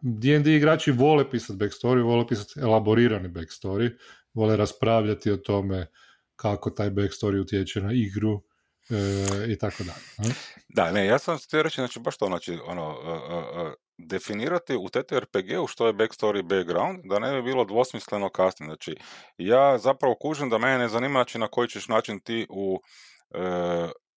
D&D 0.00 0.56
igrači 0.56 0.90
vole 0.90 1.30
pisati 1.30 1.58
backstory, 1.58 2.02
vole 2.02 2.26
pisati 2.26 2.60
elaborirani 2.60 3.28
backstory, 3.28 3.90
vole 4.34 4.56
raspravljati 4.56 5.30
o 5.30 5.36
tome 5.36 5.86
kako 6.36 6.70
taj 6.70 6.90
backstory 6.90 7.40
utječe 7.40 7.80
na 7.80 7.92
igru 7.92 8.42
e, 8.90 9.52
i 9.52 9.58
tako 9.58 9.84
dalje. 9.84 10.34
Da, 10.68 10.92
ne, 10.92 11.06
ja 11.06 11.18
sam 11.18 11.38
htio 11.38 11.62
reći, 11.62 11.74
znači 11.74 12.00
baš 12.00 12.16
to, 12.16 12.26
znači, 12.26 12.58
ono, 12.66 12.88
uh, 12.88 13.66
uh, 13.66 13.72
definirati 13.98 14.76
u 14.76 14.88
TTRPG-u 14.88 15.66
što 15.66 15.86
je 15.86 15.94
backstory 15.94 16.42
background, 16.42 17.00
da 17.04 17.18
ne 17.18 17.36
bi 17.36 17.42
bilo 17.42 17.64
dvosmisleno 17.64 18.28
kasnije. 18.28 18.68
Znači, 18.68 18.96
ja 19.38 19.78
zapravo 19.78 20.14
kužim 20.14 20.50
da 20.50 20.58
mene 20.58 20.78
ne 20.78 20.88
zanima 20.88 21.18
znači, 21.18 21.38
na 21.38 21.48
koji 21.48 21.68
ćeš 21.68 21.88
način 21.88 22.20
ti 22.20 22.46
u... 22.50 22.80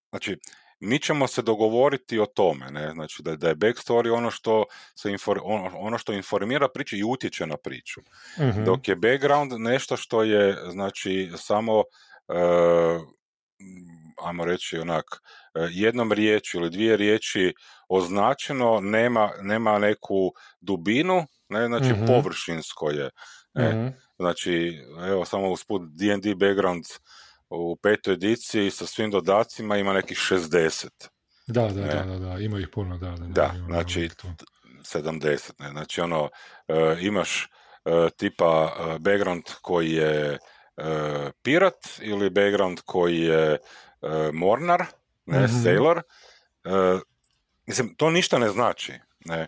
Znači, 0.09 0.37
mi 0.83 0.99
ćemo 0.99 1.27
se 1.27 1.41
dogovoriti 1.41 2.19
o 2.19 2.25
tome, 2.25 2.71
ne? 2.71 2.91
znači 2.91 3.23
da, 3.23 3.35
da 3.35 3.47
je 3.49 3.55
backstory 3.55 4.13
ono 4.13 4.31
što, 4.31 4.65
se 4.95 5.11
infor, 5.11 5.39
ono, 5.43 5.77
ono 5.77 5.97
što 5.97 6.13
informira 6.13 6.67
priču 6.73 6.95
i 6.95 7.03
utječe 7.03 7.47
na 7.47 7.57
priču. 7.57 7.99
uh 8.37 8.65
Dok 8.65 8.87
je 8.87 8.95
background 8.95 9.51
nešto 9.57 9.97
što 9.97 10.23
je 10.23 10.57
znači 10.71 11.31
samo 11.37 11.77
uh, 11.77 13.01
ajmo 14.23 14.45
reći 14.45 14.77
onak 14.77 15.05
e, 15.55 15.67
jednom 15.71 16.11
riječju 16.11 16.59
ili 16.59 16.69
dvije 16.69 16.97
riječi 16.97 17.53
označeno, 17.87 18.79
nema, 18.81 19.31
nema 19.41 19.79
neku 19.79 20.31
dubinu, 20.61 21.25
ne, 21.49 21.67
znači 21.67 21.91
uh 21.91 22.07
površinsko 22.07 22.89
je. 22.89 23.09
Ne? 23.53 23.97
Znači, 24.17 24.79
evo 25.07 25.25
samo 25.25 25.51
usput 25.51 25.81
D&D 25.81 26.35
background 26.35 26.83
u 27.53 27.75
petoj 27.75 28.13
ediciji 28.13 28.71
sa 28.71 28.85
svim 28.85 29.11
dodacima 29.11 29.77
ima 29.77 29.93
nekih 29.93 30.17
60. 30.17 30.87
Da, 31.47 31.67
da, 31.67 31.81
da, 31.81 32.03
da, 32.03 32.19
da, 32.19 32.39
ima 32.39 32.59
ih 32.59 32.67
puno, 32.73 32.97
da. 32.97 33.11
Da, 33.11 33.27
da 33.27 33.53
znači 33.65 34.09
70, 34.81 35.51
ne, 35.59 35.69
znači 35.69 36.01
ono, 36.01 36.23
uh, 36.23 37.03
imaš 37.03 37.47
uh, 37.85 38.09
tipa 38.17 38.63
uh, 38.63 38.97
background 38.97 39.43
koji 39.61 39.91
je 39.91 40.37
pirat 41.43 41.99
ili 42.01 42.29
background 42.29 42.79
koji 42.85 43.21
je 43.21 43.57
mornar, 44.33 44.85
ne, 45.25 45.39
mm-hmm. 45.39 45.63
sailor, 45.63 46.01
mislim, 47.67 47.95
to 47.95 48.09
ništa 48.09 48.39
ne 48.39 48.49
znači. 48.49 48.93
Ne. 49.25 49.47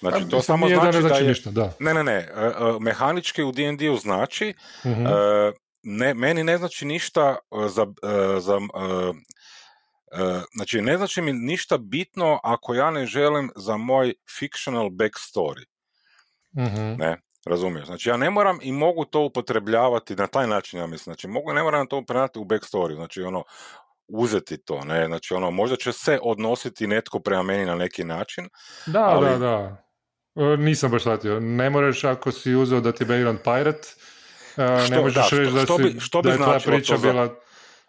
Znači, 0.00 0.28
to 0.28 0.42
samo 0.42 0.68
znači, 0.68 1.02
da, 1.02 1.08
znači 1.08 1.22
je... 1.22 1.28
Ništa, 1.28 1.50
da. 1.50 1.72
Ne, 1.80 1.94
ne, 1.94 2.04
ne. 2.04 2.28
Mehanički 2.80 3.42
u 3.42 3.52
D&D-u 3.52 3.96
znači, 3.96 4.54
mm-hmm 4.84 5.06
ne, 5.88 6.14
meni 6.14 6.44
ne 6.44 6.58
znači 6.58 6.84
ništa 6.84 7.36
e, 7.64 7.68
za, 7.68 7.82
e, 7.82 8.40
za 8.40 8.56
e, 8.56 10.40
znači 10.54 10.82
ne 10.82 10.96
znači 10.96 11.22
mi 11.22 11.32
ništa 11.32 11.78
bitno 11.78 12.40
ako 12.42 12.74
ja 12.74 12.90
ne 12.90 13.06
želim 13.06 13.50
za 13.56 13.76
moj 13.76 14.14
fictional 14.38 14.86
backstory. 14.86 15.64
mm 16.56 16.98
Ne, 16.98 17.16
razumiješ? 17.46 17.86
Znači 17.86 18.08
ja 18.08 18.16
ne 18.16 18.30
moram 18.30 18.58
i 18.62 18.72
mogu 18.72 19.04
to 19.04 19.20
upotrebljavati 19.20 20.16
na 20.16 20.26
taj 20.26 20.46
način, 20.46 20.80
ja 20.80 20.86
mislim. 20.86 21.04
Znači 21.04 21.28
mogu, 21.28 21.52
ne 21.52 21.62
moram 21.62 21.86
to 21.86 22.04
prenati 22.04 22.38
u 22.38 22.44
backstory. 22.44 22.94
Znači 22.94 23.22
ono, 23.22 23.44
uzeti 24.08 24.58
to, 24.58 24.84
ne? 24.84 25.06
Znači 25.06 25.34
ono, 25.34 25.50
možda 25.50 25.76
će 25.76 25.92
se 25.92 26.18
odnositi 26.22 26.86
netko 26.86 27.20
prema 27.20 27.42
meni 27.42 27.64
na 27.64 27.74
neki 27.74 28.04
način. 28.04 28.48
Da, 28.86 29.04
ali... 29.04 29.30
da, 29.30 29.38
da. 29.38 29.86
Nisam 30.56 30.90
baš 30.90 31.02
shvatio. 31.02 31.40
Ne 31.40 31.70
moraš 31.70 32.04
ako 32.04 32.32
si 32.32 32.54
uzeo 32.54 32.80
da 32.80 32.92
ti 32.92 33.04
background 33.04 33.38
pirate, 33.44 33.88
što, 34.56 34.94
ne 34.94 35.00
možeš 35.00 35.14
da, 35.14 35.38
reći 35.38 35.52
da, 35.52 35.64
što, 35.64 35.78
bi, 35.78 36.00
što 36.00 36.22
bi 36.22 36.30
da 36.38 36.60
priča 36.64 36.96
za, 36.96 37.12
bila... 37.12 37.34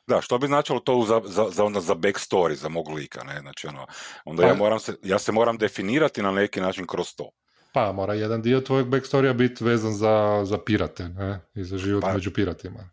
Da, 0.07 0.21
što 0.21 0.37
bi 0.37 0.47
značilo 0.47 0.79
to 0.79 1.05
za, 1.07 1.21
za, 1.25 1.45
za, 1.51 1.63
onda 1.63 1.79
za 1.79 1.95
backstory, 1.95 2.53
za 2.53 2.69
mog 2.69 2.89
lika, 2.89 3.23
ne? 3.23 3.39
Znači, 3.39 3.67
ono, 3.67 3.85
onda 4.25 4.43
pa, 4.43 4.49
ja, 4.49 4.55
moram 4.55 4.79
se, 4.79 4.93
ja 5.03 5.19
se 5.19 5.31
moram 5.31 5.57
definirati 5.57 6.21
na 6.21 6.31
neki 6.31 6.61
način 6.61 6.87
kroz 6.87 7.15
to. 7.15 7.29
Pa, 7.73 7.91
mora 7.91 8.13
jedan 8.13 8.41
dio 8.41 8.61
tvojeg 8.61 8.87
backstorija 8.87 9.33
biti 9.33 9.63
vezan 9.63 9.93
za, 9.93 10.41
za 10.43 10.57
pirate, 10.65 11.09
ne? 11.09 11.39
I 11.55 11.63
za 11.63 11.77
život 11.77 12.01
pa, 12.01 12.13
među 12.13 12.33
piratima. 12.33 12.89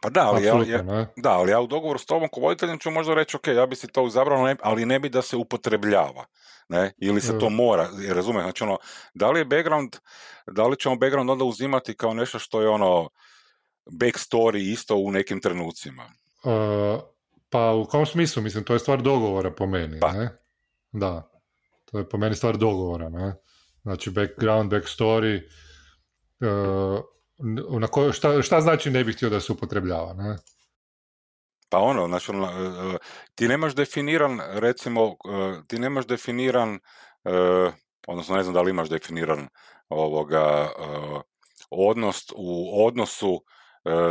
Pa 0.00 0.10
da, 0.10 0.28
ali 0.28 0.44
ja, 0.44 0.64
ja, 0.66 1.06
da, 1.16 1.30
ali 1.30 1.50
ja 1.50 1.60
u 1.60 1.66
dogovoru 1.66 1.98
s 1.98 2.06
tobom 2.06 2.28
ko 2.28 2.40
voditeljem 2.40 2.78
ću 2.78 2.90
možda 2.90 3.14
reći, 3.14 3.36
ok, 3.36 3.46
ja 3.46 3.66
bi 3.66 3.76
si 3.76 3.88
to 3.88 4.06
izabrao, 4.06 4.54
ali 4.62 4.86
ne 4.86 4.98
bi 4.98 5.08
da 5.08 5.22
se 5.22 5.36
upotrebljava. 5.36 6.24
Ne? 6.68 6.92
Ili 6.98 7.20
se 7.20 7.38
to 7.38 7.50
mora, 7.50 7.88
razumiješ, 8.08 8.42
znači 8.44 8.64
ono, 8.64 8.78
da 9.14 9.30
li 9.30 9.40
je 9.40 9.44
background, 9.44 9.96
da 10.46 10.66
li 10.66 10.78
ćemo 10.78 10.96
background 10.96 11.30
onda 11.30 11.44
uzimati 11.44 11.96
kao 11.96 12.14
nešto 12.14 12.38
što 12.38 12.60
je 12.60 12.68
ono 12.68 13.08
backstory 13.90 14.72
isto 14.72 14.96
u 14.96 15.10
nekim 15.10 15.40
trenucima? 15.40 16.02
Uh, 16.44 17.00
pa 17.48 17.72
u 17.72 17.84
kom 17.84 18.06
smislu, 18.06 18.42
mislim, 18.42 18.64
to 18.64 18.72
je 18.72 18.78
stvar 18.78 19.02
dogovora 19.02 19.50
po 19.50 19.66
meni, 19.66 20.00
pa. 20.00 20.12
ne? 20.12 20.28
Da, 20.92 21.30
to 21.84 21.98
je 21.98 22.08
po 22.08 22.18
meni 22.18 22.34
stvar 22.34 22.56
dogovora, 22.56 23.08
ne? 23.08 23.34
Znači 23.82 24.10
background, 24.10 24.72
backstory, 24.72 25.42
uh, 26.40 27.00
na 27.80 27.86
ko, 27.86 28.12
šta, 28.12 28.42
šta 28.42 28.60
znači 28.60 28.90
ne 28.90 29.04
bih 29.04 29.16
htio 29.16 29.30
da 29.30 29.40
se 29.40 29.52
upotrebljava, 29.52 30.14
ne? 30.14 30.36
Pa 31.68 31.78
ono, 31.78 32.06
znači, 32.06 32.32
ti 33.34 33.48
nemaš 33.48 33.74
definiran, 33.74 34.40
recimo, 34.40 35.06
e, 35.06 35.60
ti 35.66 35.78
nemaš 35.78 36.06
definiran, 36.06 36.78
odnosno 38.06 38.36
ne 38.36 38.42
znam 38.42 38.54
da 38.54 38.62
li 38.62 38.70
imaš 38.70 38.88
definiran 38.88 39.48
ovoga 39.88 40.68
odnos 41.70 42.24
u 42.36 42.86
odnosu 42.86 43.44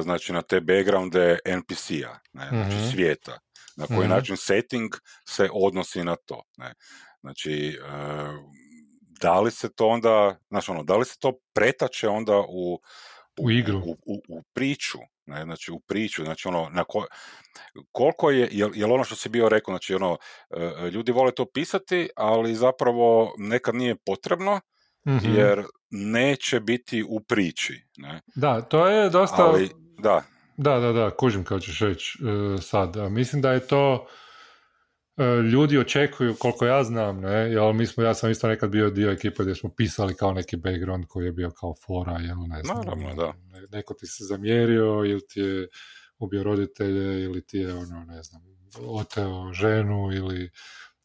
znači 0.02 0.34
na 0.34 0.42
te 0.42 0.62
backgrounde 0.62 1.40
NPC-a, 1.46 2.20
ne, 2.34 2.48
znači 2.50 2.76
mhm. 2.76 2.90
svijeta, 2.92 3.40
na 3.78 3.86
koji 3.88 4.08
mm 4.08 4.10
način 4.10 4.38
setting 4.38 4.92
se 5.28 5.50
odnosi 5.54 6.04
na 6.04 6.16
to. 6.16 6.42
Ne. 6.58 6.74
Znači, 7.22 7.80
da 9.22 9.40
li 9.40 9.52
se 9.52 9.70
to 9.76 9.88
onda, 9.88 10.36
znači 10.50 10.72
ono, 10.72 10.84
da 10.84 10.98
li 10.98 11.06
se 11.06 11.20
to 11.20 11.34
pretače 11.54 12.08
onda 12.08 12.44
u, 12.50 12.80
u, 13.40 13.52
igru, 13.52 13.78
u, 13.78 13.98
u, 14.06 14.22
u 14.28 14.44
priču, 14.54 14.98
ne, 15.26 15.44
znači 15.44 15.72
u 15.72 15.80
priču, 15.80 16.24
znači 16.24 16.48
ono, 16.48 16.70
na 16.72 16.84
ko, 16.84 17.06
koliko 17.92 18.32
je, 18.32 18.50
jel, 18.52 18.70
jel 18.74 18.94
ono 18.94 19.04
što 19.04 19.16
si 19.16 19.30
bio 19.30 19.50
rekao, 19.50 19.72
znači 19.72 19.96
ono, 19.96 20.18
e, 20.50 20.90
ljudi 20.90 21.12
vole 21.12 21.32
to 21.32 21.46
pisati, 21.46 22.10
ali 22.16 22.56
zapravo 22.56 23.34
nekad 23.38 23.76
nije 23.76 23.96
potrebno, 23.96 24.60
mm 25.08 25.18
jer 25.36 25.64
neće 25.90 26.60
biti 26.60 27.06
u 27.10 27.20
priči. 27.20 27.82
Ne? 27.98 28.22
Da, 28.36 28.62
to 28.62 28.88
je 28.88 29.10
dosta... 29.10 29.46
Ali, 29.46 29.70
da. 29.98 30.24
Da, 30.58 30.80
da, 30.80 30.92
da, 30.92 31.10
kužim 31.10 31.44
kao 31.44 31.60
ćeš 31.60 31.80
reći 31.80 32.18
uh, 32.24 32.62
sad. 32.62 33.12
Mislim 33.12 33.42
da 33.42 33.52
je 33.52 33.68
to 33.68 34.08
E, 34.08 34.29
ljudi 35.52 35.78
očekuju, 35.78 36.36
koliko 36.40 36.66
ja 36.66 36.84
znam, 36.84 37.22
ne, 37.22 37.52
jel, 37.52 37.74
mi 37.74 37.86
smo, 37.86 38.04
ja 38.04 38.14
sam 38.14 38.32
isto 38.32 38.48
nekad 38.48 38.70
bio 38.70 38.90
dio 38.90 39.12
ekipe 39.12 39.44
gdje 39.44 39.56
smo 39.56 39.70
pisali 39.78 40.16
kao 40.16 40.34
neki 40.34 40.58
background 40.58 41.06
koji 41.08 41.26
je 41.26 41.32
bio 41.32 41.52
kao 41.52 41.74
fora, 41.86 42.18
jel, 42.20 42.38
ne 42.48 42.64
znam, 42.64 42.78
Naravno, 42.78 43.14
da. 43.16 43.34
neko 43.72 43.94
ti 43.94 44.08
se 44.08 44.24
zamjerio 44.24 45.04
ili 45.06 45.28
ti 45.28 45.40
je 45.40 45.68
ubio 46.20 46.44
roditelje 46.44 47.24
ili 47.24 47.46
ti 47.46 47.58
je, 47.58 47.74
ono, 47.74 48.06
ne 48.06 48.24
znam, 48.24 48.42
oteo 48.88 49.54
ženu 49.54 50.12
ili 50.14 50.52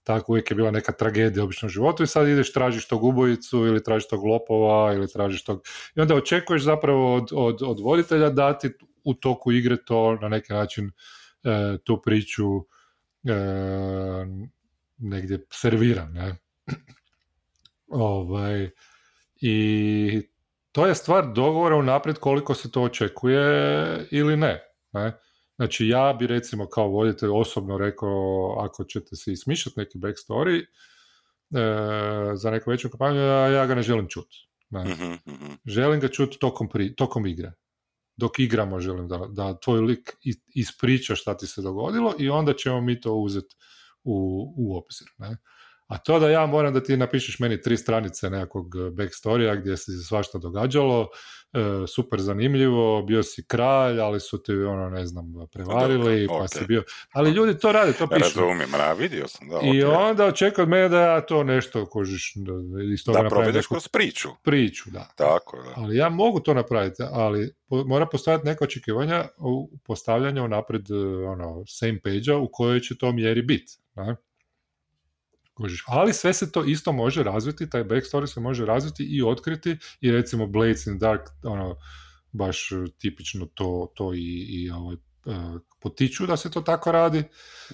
tako 0.03 0.33
uvijek 0.33 0.51
je 0.51 0.55
bila 0.55 0.71
neka 0.71 0.93
tragedija 0.93 1.43
u 1.43 1.47
običnom 1.47 1.69
životu 1.69 2.03
i 2.03 2.07
sad 2.07 2.29
ideš 2.29 2.53
tražiš 2.53 2.89
tog 2.89 3.05
ubojicu 3.05 3.67
ili 3.67 3.83
tražiš 3.83 4.09
tog 4.09 4.25
lopova 4.25 4.95
ili 4.95 5.13
tražiš 5.13 5.45
tog... 5.45 5.63
I 5.97 6.01
onda 6.01 6.15
očekuješ 6.15 6.63
zapravo 6.63 7.15
od, 7.15 7.29
od, 7.33 7.63
od 7.63 7.81
voditelja 7.81 8.31
dati 8.31 8.71
u 9.05 9.15
toku 9.15 9.53
igre 9.53 9.77
to 9.85 10.19
na 10.23 10.29
neki 10.29 10.53
način 10.53 10.91
e, 11.45 11.79
tu 11.85 12.03
priču 12.05 12.45
e, 12.45 12.74
negdje 14.99 15.47
serviran, 15.51 16.13
ne? 16.13 16.37
ovaj, 17.89 18.71
I 19.41 20.29
to 20.73 20.87
je 20.87 20.95
stvar 20.95 21.33
dogovora 21.33 21.77
unaprijed 21.77 22.19
koliko 22.19 22.55
se 22.55 22.71
to 22.71 22.83
očekuje 22.83 24.07
ili 24.11 24.37
ne. 24.37 24.61
ne? 24.93 25.13
Znači 25.57 25.89
ja 25.89 26.17
bi 26.19 26.27
recimo 26.27 26.69
kao 26.69 26.89
voditelj 26.89 27.29
osobno 27.33 27.79
rekao 27.79 28.57
ako 28.61 28.85
ćete 28.85 29.17
si 29.17 29.37
smišljati 29.37 29.81
neki 29.81 29.99
backstory 29.99 30.61
e, 30.61 30.67
za 32.37 32.51
neku 32.51 32.71
veću 32.71 32.91
kampanju, 32.91 33.21
ja, 33.21 33.49
ja 33.49 33.67
ga 33.67 33.75
ne 33.75 33.83
želim 33.83 34.07
čuti. 34.09 34.49
Mhm, 34.75 35.13
mhm. 35.35 35.53
Želim 35.65 36.01
ga 36.01 36.09
čuti 36.09 36.39
tokom, 36.39 36.69
tokom 36.97 37.27
igre 37.27 37.53
dok 38.17 38.39
igramo 38.39 38.81
želim 38.81 39.09
da, 39.09 39.27
da 39.29 39.59
tvoj 39.61 39.81
lik 39.81 40.17
ispriča 40.55 41.15
šta 41.15 41.37
ti 41.37 41.47
se 41.47 41.63
dogodilo 41.63 42.15
i 42.19 42.29
onda 42.29 42.55
ćemo 42.55 42.81
mi 42.81 43.01
to 43.01 43.15
uzeti 43.15 43.57
u, 44.05 44.45
u 44.57 44.77
obzir. 44.77 45.09
Ne? 45.19 45.37
A 45.87 45.99
to 45.99 46.19
da 46.19 46.31
ja 46.31 46.47
moram 46.47 46.75
da 46.75 46.83
ti 46.83 46.97
napišeš 46.97 47.39
meni 47.39 47.61
tri 47.61 47.77
stranice 47.77 48.31
nekakvog 48.31 48.75
backstorija 48.93 49.55
gdje 49.55 49.77
se 49.77 49.93
svašta 50.09 50.39
događalo, 50.39 51.09
E, 51.55 51.87
super 51.87 52.21
zanimljivo, 52.21 53.03
bio 53.03 53.23
si 53.23 53.45
kralj, 53.47 54.01
ali 54.01 54.21
su 54.21 54.43
ti, 54.43 54.53
ono, 54.53 54.91
ne 54.91 55.07
znam, 55.07 55.33
prevarili, 55.53 56.27
pa 56.29 56.49
si 56.49 56.65
bio... 56.67 56.83
Ali 57.13 57.31
ljudi 57.31 57.59
to 57.59 57.73
rade, 57.73 57.93
to 57.93 58.07
pišu. 58.07 58.41
Razumijem, 58.41 58.75
ra, 58.75 58.93
vidio 58.93 59.29
sam, 59.29 59.49
da. 59.49 59.61
I 59.63 59.83
onda 59.83 60.27
očekuje 60.27 60.63
od 60.63 60.69
mene 60.69 60.89
da 60.89 61.01
ja 61.01 61.21
to 61.21 61.45
nešto, 61.45 61.87
kožiš, 61.87 62.35
iz 62.93 63.05
toga 63.05 63.23
Da 63.23 63.29
provedeš 63.29 63.67
kroz 63.67 63.89
priču. 63.89 64.29
Priču, 64.43 64.91
da. 64.91 65.09
Tako, 65.17 65.63
da. 65.63 65.73
Ali 65.77 65.97
ja 65.97 66.09
mogu 66.09 66.41
to 66.41 66.55
napraviti, 66.55 67.03
ali 67.11 67.55
mora 67.87 68.07
postojati 68.07 68.47
neka 68.47 68.65
očekivanja 68.65 69.25
u 69.39 69.71
postavljanju 69.85 70.49
napred, 70.49 70.91
e, 70.91 71.27
ono, 71.27 71.65
same 71.67 72.01
page 72.01 72.33
u 72.33 72.49
kojoj 72.53 72.81
će 72.81 72.99
to 72.99 73.13
mjeri 73.13 73.43
biti. 73.43 73.73
Ne? 73.95 74.17
Ali 75.87 76.13
sve 76.13 76.33
se 76.33 76.53
to 76.53 76.65
isto 76.65 76.93
može 76.93 77.23
razviti, 77.23 77.71
taj 77.71 77.85
backstory 77.85 78.27
se 78.27 78.41
može 78.41 78.67
razviti 78.67 79.05
i 79.05 79.23
otkriti 79.23 79.77
i 80.01 80.11
recimo 80.11 80.47
Blades 80.47 80.87
in 80.87 80.99
Dark, 80.99 81.21
ono, 81.43 81.77
baš 82.33 82.69
tipično 82.99 83.47
to, 83.55 83.93
to 83.95 84.15
i, 84.15 84.47
i 84.49 84.71
ovaj, 84.71 84.97
uh, 85.25 85.61
potiču 85.81 86.27
da 86.27 86.37
se 86.37 86.51
to 86.51 86.61
tako 86.61 86.93
radi, 86.93 87.25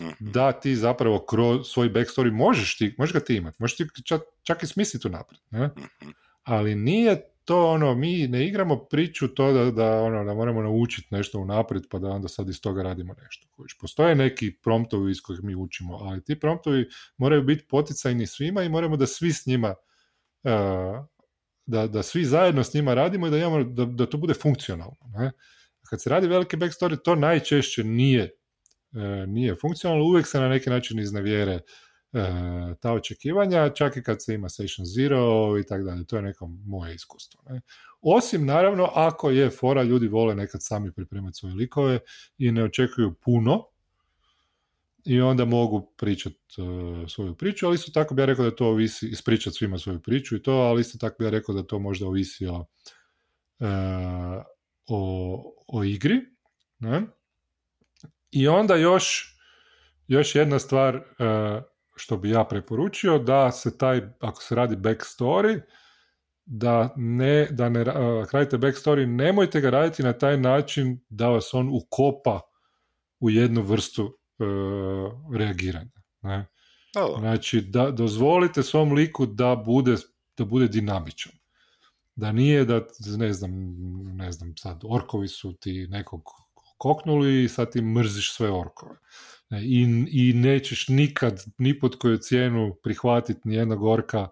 mhm. 0.00 0.10
da 0.20 0.52
ti 0.52 0.76
zapravo 0.76 1.18
kroz 1.18 1.66
svoj 1.68 1.90
backstory 1.90 2.32
možeš, 2.32 2.76
ti, 2.76 2.94
možeš 2.98 3.12
ga 3.12 3.20
ti 3.20 3.36
imati, 3.36 3.56
možeš 3.60 3.76
ti 3.76 3.86
čak, 4.04 4.22
čak 4.42 4.62
i 4.62 4.66
smisliti 4.66 5.08
unaprijed, 5.08 5.42
ne? 5.50 5.66
Mhm. 5.66 6.10
ali 6.42 6.74
nije 6.74 7.22
to 7.50 7.66
ono, 7.70 7.94
mi 7.94 8.28
ne 8.28 8.46
igramo 8.46 8.84
priču 8.84 9.28
to 9.34 9.52
da, 9.52 9.70
da, 9.70 10.02
ono, 10.02 10.24
da 10.24 10.34
moramo 10.34 10.62
naučiti 10.62 11.08
nešto 11.10 11.38
unaprijed 11.38 11.84
pa 11.90 11.98
da 11.98 12.08
onda 12.08 12.28
sad 12.28 12.48
iz 12.48 12.60
toga 12.60 12.82
radimo 12.82 13.14
nešto. 13.22 13.48
Postoje 13.80 14.14
neki 14.14 14.52
promptovi 14.62 15.10
iz 15.10 15.20
kojih 15.22 15.42
mi 15.42 15.54
učimo, 15.54 15.96
ali 15.96 16.24
ti 16.24 16.40
promptovi 16.40 16.88
moraju 17.16 17.42
biti 17.42 17.66
poticajni 17.68 18.26
svima 18.26 18.62
i 18.62 18.68
moramo 18.68 18.96
da 18.96 19.06
svi 19.06 19.32
s 19.32 19.46
njima 19.46 19.74
da, 21.66 21.86
da 21.86 22.02
svi 22.02 22.24
zajedno 22.24 22.64
s 22.64 22.74
njima 22.74 22.94
radimo 22.94 23.26
i 23.26 23.30
da, 23.30 23.38
imamo, 23.38 23.64
da, 23.64 23.84
da 23.84 24.06
to 24.06 24.18
bude 24.18 24.34
funkcionalno. 24.34 25.10
Ne? 25.18 25.32
Kad 25.90 26.02
se 26.02 26.10
radi 26.10 26.28
veliki 26.28 26.56
backstory, 26.56 27.02
to 27.04 27.14
najčešće 27.14 27.84
nije, 27.84 28.22
e, 28.22 29.26
nije 29.26 29.54
funkcionalno, 29.54 30.04
uvijek 30.04 30.26
se 30.26 30.40
na 30.40 30.48
neki 30.48 30.70
način 30.70 30.98
iznevjere 30.98 31.52
E, 31.52 31.62
ta 32.80 32.92
očekivanja, 32.92 33.68
čak 33.68 33.96
i 33.96 34.02
kad 34.02 34.22
se 34.22 34.34
ima 34.34 34.48
Session 34.48 34.86
Zero 34.86 35.58
i 35.58 35.66
tako 35.66 35.84
dalje. 35.84 36.04
To 36.04 36.16
je 36.16 36.22
neko 36.22 36.46
moje 36.46 36.94
iskustvo. 36.94 37.42
Ne? 37.48 37.60
Osim, 38.00 38.46
naravno, 38.46 38.90
ako 38.94 39.30
je 39.30 39.50
fora, 39.50 39.82
ljudi 39.82 40.08
vole 40.08 40.34
nekad 40.34 40.62
sami 40.62 40.92
pripremati 40.92 41.36
svoje 41.36 41.54
likove 41.54 41.98
i 42.38 42.52
ne 42.52 42.64
očekuju 42.64 43.14
puno, 43.14 43.64
i 45.04 45.20
onda 45.20 45.44
mogu 45.44 45.92
pričati 45.96 46.36
e, 46.36 47.08
svoju 47.08 47.34
priču, 47.34 47.66
ali 47.66 47.74
isto 47.74 47.90
tako 47.92 48.14
bih 48.14 48.22
ja 48.22 48.26
rekao 48.26 48.44
da 48.44 48.56
to 48.56 48.66
ovisi, 48.66 49.08
ispričati 49.08 49.56
svima 49.56 49.78
svoju 49.78 50.00
priču 50.00 50.36
i 50.36 50.42
to, 50.42 50.52
ali 50.52 50.80
isto 50.80 50.98
tako 50.98 51.16
bih 51.18 51.26
ja 51.26 51.30
rekao 51.30 51.54
da 51.54 51.62
to 51.62 51.78
možda 51.78 52.06
ovisi 52.06 52.46
o, 52.46 52.66
e, 53.60 53.66
o, 54.86 55.54
o 55.68 55.84
igri. 55.84 56.20
Ne? 56.78 57.02
I 58.30 58.48
onda 58.48 58.76
još, 58.76 59.36
još 60.08 60.34
jedna 60.34 60.58
stvar, 60.58 61.00
što 62.00 62.16
bi 62.16 62.30
ja 62.30 62.44
preporučio, 62.44 63.18
da 63.18 63.52
se 63.52 63.78
taj, 63.78 64.00
ako 64.20 64.42
se 64.42 64.54
radi 64.54 64.76
backstory, 64.76 65.60
da 66.46 66.94
ne, 66.96 67.48
da 67.50 67.68
ne 67.68 67.84
radite 68.32 68.58
backstory, 68.58 69.06
nemojte 69.06 69.60
ga 69.60 69.70
raditi 69.70 70.02
na 70.02 70.12
taj 70.12 70.36
način 70.36 71.00
da 71.08 71.28
vas 71.28 71.54
on 71.54 71.68
ukopa 71.72 72.40
u 73.20 73.30
jednu 73.30 73.62
vrstu 73.62 74.04
uh, 74.04 75.36
reagiranja. 75.36 76.00
Ne? 76.22 76.46
Znači, 77.18 77.60
da 77.60 77.90
dozvolite 77.90 78.62
svom 78.62 78.92
liku 78.92 79.26
da 79.26 79.56
bude, 79.66 79.96
da 80.38 80.44
bude 80.44 80.68
dinamičan. 80.68 81.32
Da 82.16 82.32
nije 82.32 82.64
da, 82.64 82.80
ne 83.18 83.32
znam, 83.32 83.52
ne 84.16 84.32
znam, 84.32 84.56
sad 84.56 84.80
orkovi 84.84 85.28
su 85.28 85.52
ti 85.52 85.86
nekog 85.90 86.22
koknuli 86.78 87.44
i 87.44 87.48
sad 87.48 87.72
ti 87.72 87.82
mrziš 87.82 88.34
sve 88.34 88.50
orkove 88.50 88.96
i, 89.50 90.06
i 90.10 90.32
nećeš 90.32 90.88
nikad 90.88 91.44
ni 91.58 91.78
pod 91.78 91.98
koju 91.98 92.18
cijenu 92.18 92.74
prihvatiti 92.82 93.40
ni 93.44 93.54
jednog 93.54 93.82
orka 93.82 94.28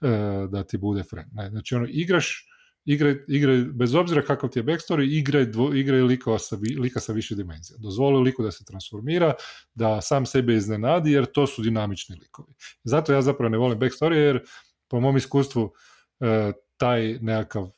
e, 0.00 0.08
da 0.50 0.64
ti 0.64 0.78
bude 0.78 1.02
friend. 1.02 1.28
Ne? 1.32 1.50
Znači 1.50 1.74
ono, 1.74 1.86
igraš 1.90 2.48
igraj, 2.88 3.14
igraj, 3.28 3.64
bez 3.64 3.94
obzira 3.94 4.22
kakav 4.22 4.50
ti 4.50 4.58
je 4.58 4.64
backstory, 4.64 5.18
igraj, 5.18 5.44
dvo, 5.46 5.74
igraj 5.74 6.02
lika, 6.02 6.38
sa, 6.38 6.56
lika 6.78 7.00
sa 7.00 7.12
više 7.12 7.34
dimenzija. 7.34 7.76
Dozvoli 7.78 8.22
liku 8.24 8.42
da 8.42 8.50
se 8.50 8.64
transformira, 8.64 9.34
da 9.74 10.00
sam 10.00 10.26
sebe 10.26 10.54
iznenadi, 10.54 11.12
jer 11.12 11.26
to 11.26 11.46
su 11.46 11.62
dinamični 11.62 12.16
likovi. 12.20 12.54
Zato 12.84 13.12
ja 13.12 13.22
zapravo 13.22 13.48
ne 13.48 13.58
volim 13.58 13.78
backstory, 13.78 14.14
jer 14.14 14.40
po 14.88 15.00
mom 15.00 15.16
iskustvu 15.16 15.72
e, 16.20 16.52
taj 16.76 17.18
nekakav 17.20 17.70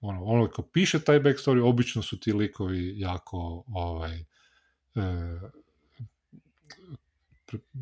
ono, 0.00 0.24
ono 0.24 0.50
ko 0.50 0.62
piše 0.62 1.00
taj 1.00 1.20
backstory, 1.20 1.68
obično 1.68 2.02
su 2.02 2.20
ti 2.20 2.32
likovi 2.32 3.00
jako 3.00 3.64
ovaj, 3.66 4.14
e, 4.14 4.24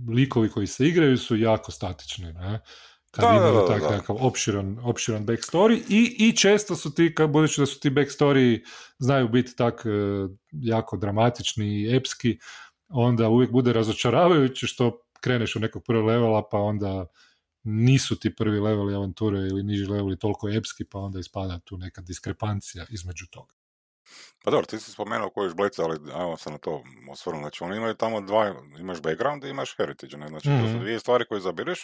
likovi 0.08 0.48
koji 0.48 0.66
se 0.66 0.86
igraju 0.86 1.18
su 1.18 1.36
jako 1.36 1.72
statični, 1.72 2.32
ne? 2.32 2.60
kad 3.10 3.24
da, 3.24 3.30
imaju 3.30 3.66
tak 3.68 3.82
nekakav 3.82 4.16
opširan, 4.20 4.78
opširan 4.82 5.26
backstory 5.26 5.82
i, 5.88 6.16
i 6.18 6.36
često 6.36 6.76
su 6.76 6.94
ti, 6.94 7.14
budući 7.28 7.60
da 7.60 7.66
su 7.66 7.80
ti 7.80 7.90
backstory 7.90 8.64
znaju 8.98 9.28
biti 9.28 9.56
tak 9.56 9.82
e, 9.86 9.88
jako 10.52 10.96
dramatični 10.96 11.66
i 11.66 11.96
epski, 11.96 12.38
onda 12.88 13.28
uvijek 13.28 13.50
bude 13.50 13.72
razočaravajuće 13.72 14.66
što 14.66 15.02
kreneš 15.20 15.56
u 15.56 15.60
nekog 15.60 15.84
prvog 15.86 16.06
levela 16.06 16.48
pa 16.50 16.58
onda 16.58 17.06
nisu 17.62 18.16
ti 18.16 18.34
prvi 18.34 18.60
leveli 18.60 18.94
avanture 18.94 19.38
ili 19.38 19.62
niži 19.62 19.84
leveli 19.86 20.18
toliko 20.18 20.48
epski 20.48 20.84
pa 20.84 20.98
onda 20.98 21.18
ispada 21.18 21.58
tu 21.58 21.76
neka 21.76 22.00
diskrepancija 22.00 22.86
između 22.90 23.26
toga. 23.30 23.54
Pa 24.44 24.50
dobro, 24.50 24.66
ti 24.66 24.80
si 24.80 24.92
spomenuo 24.92 25.30
kojiš 25.30 25.54
bleca, 25.54 25.82
ali 25.82 25.98
ajmo 26.14 26.36
se 26.36 26.50
na 26.50 26.58
to 26.58 26.82
osvrnu. 27.10 27.40
Znači, 27.40 27.64
oni 27.64 27.76
imaju 27.76 27.94
tamo 27.94 28.20
dva, 28.20 28.54
imaš 28.78 29.00
background 29.00 29.44
i 29.44 29.48
imaš 29.48 29.76
heritage, 29.76 30.16
ne? 30.16 30.28
Znači, 30.28 30.48
to 30.48 30.66
su 30.66 30.72
mhm. 30.72 30.80
dvije 30.80 31.00
stvari 31.00 31.24
koje 31.28 31.38
izabireš, 31.38 31.80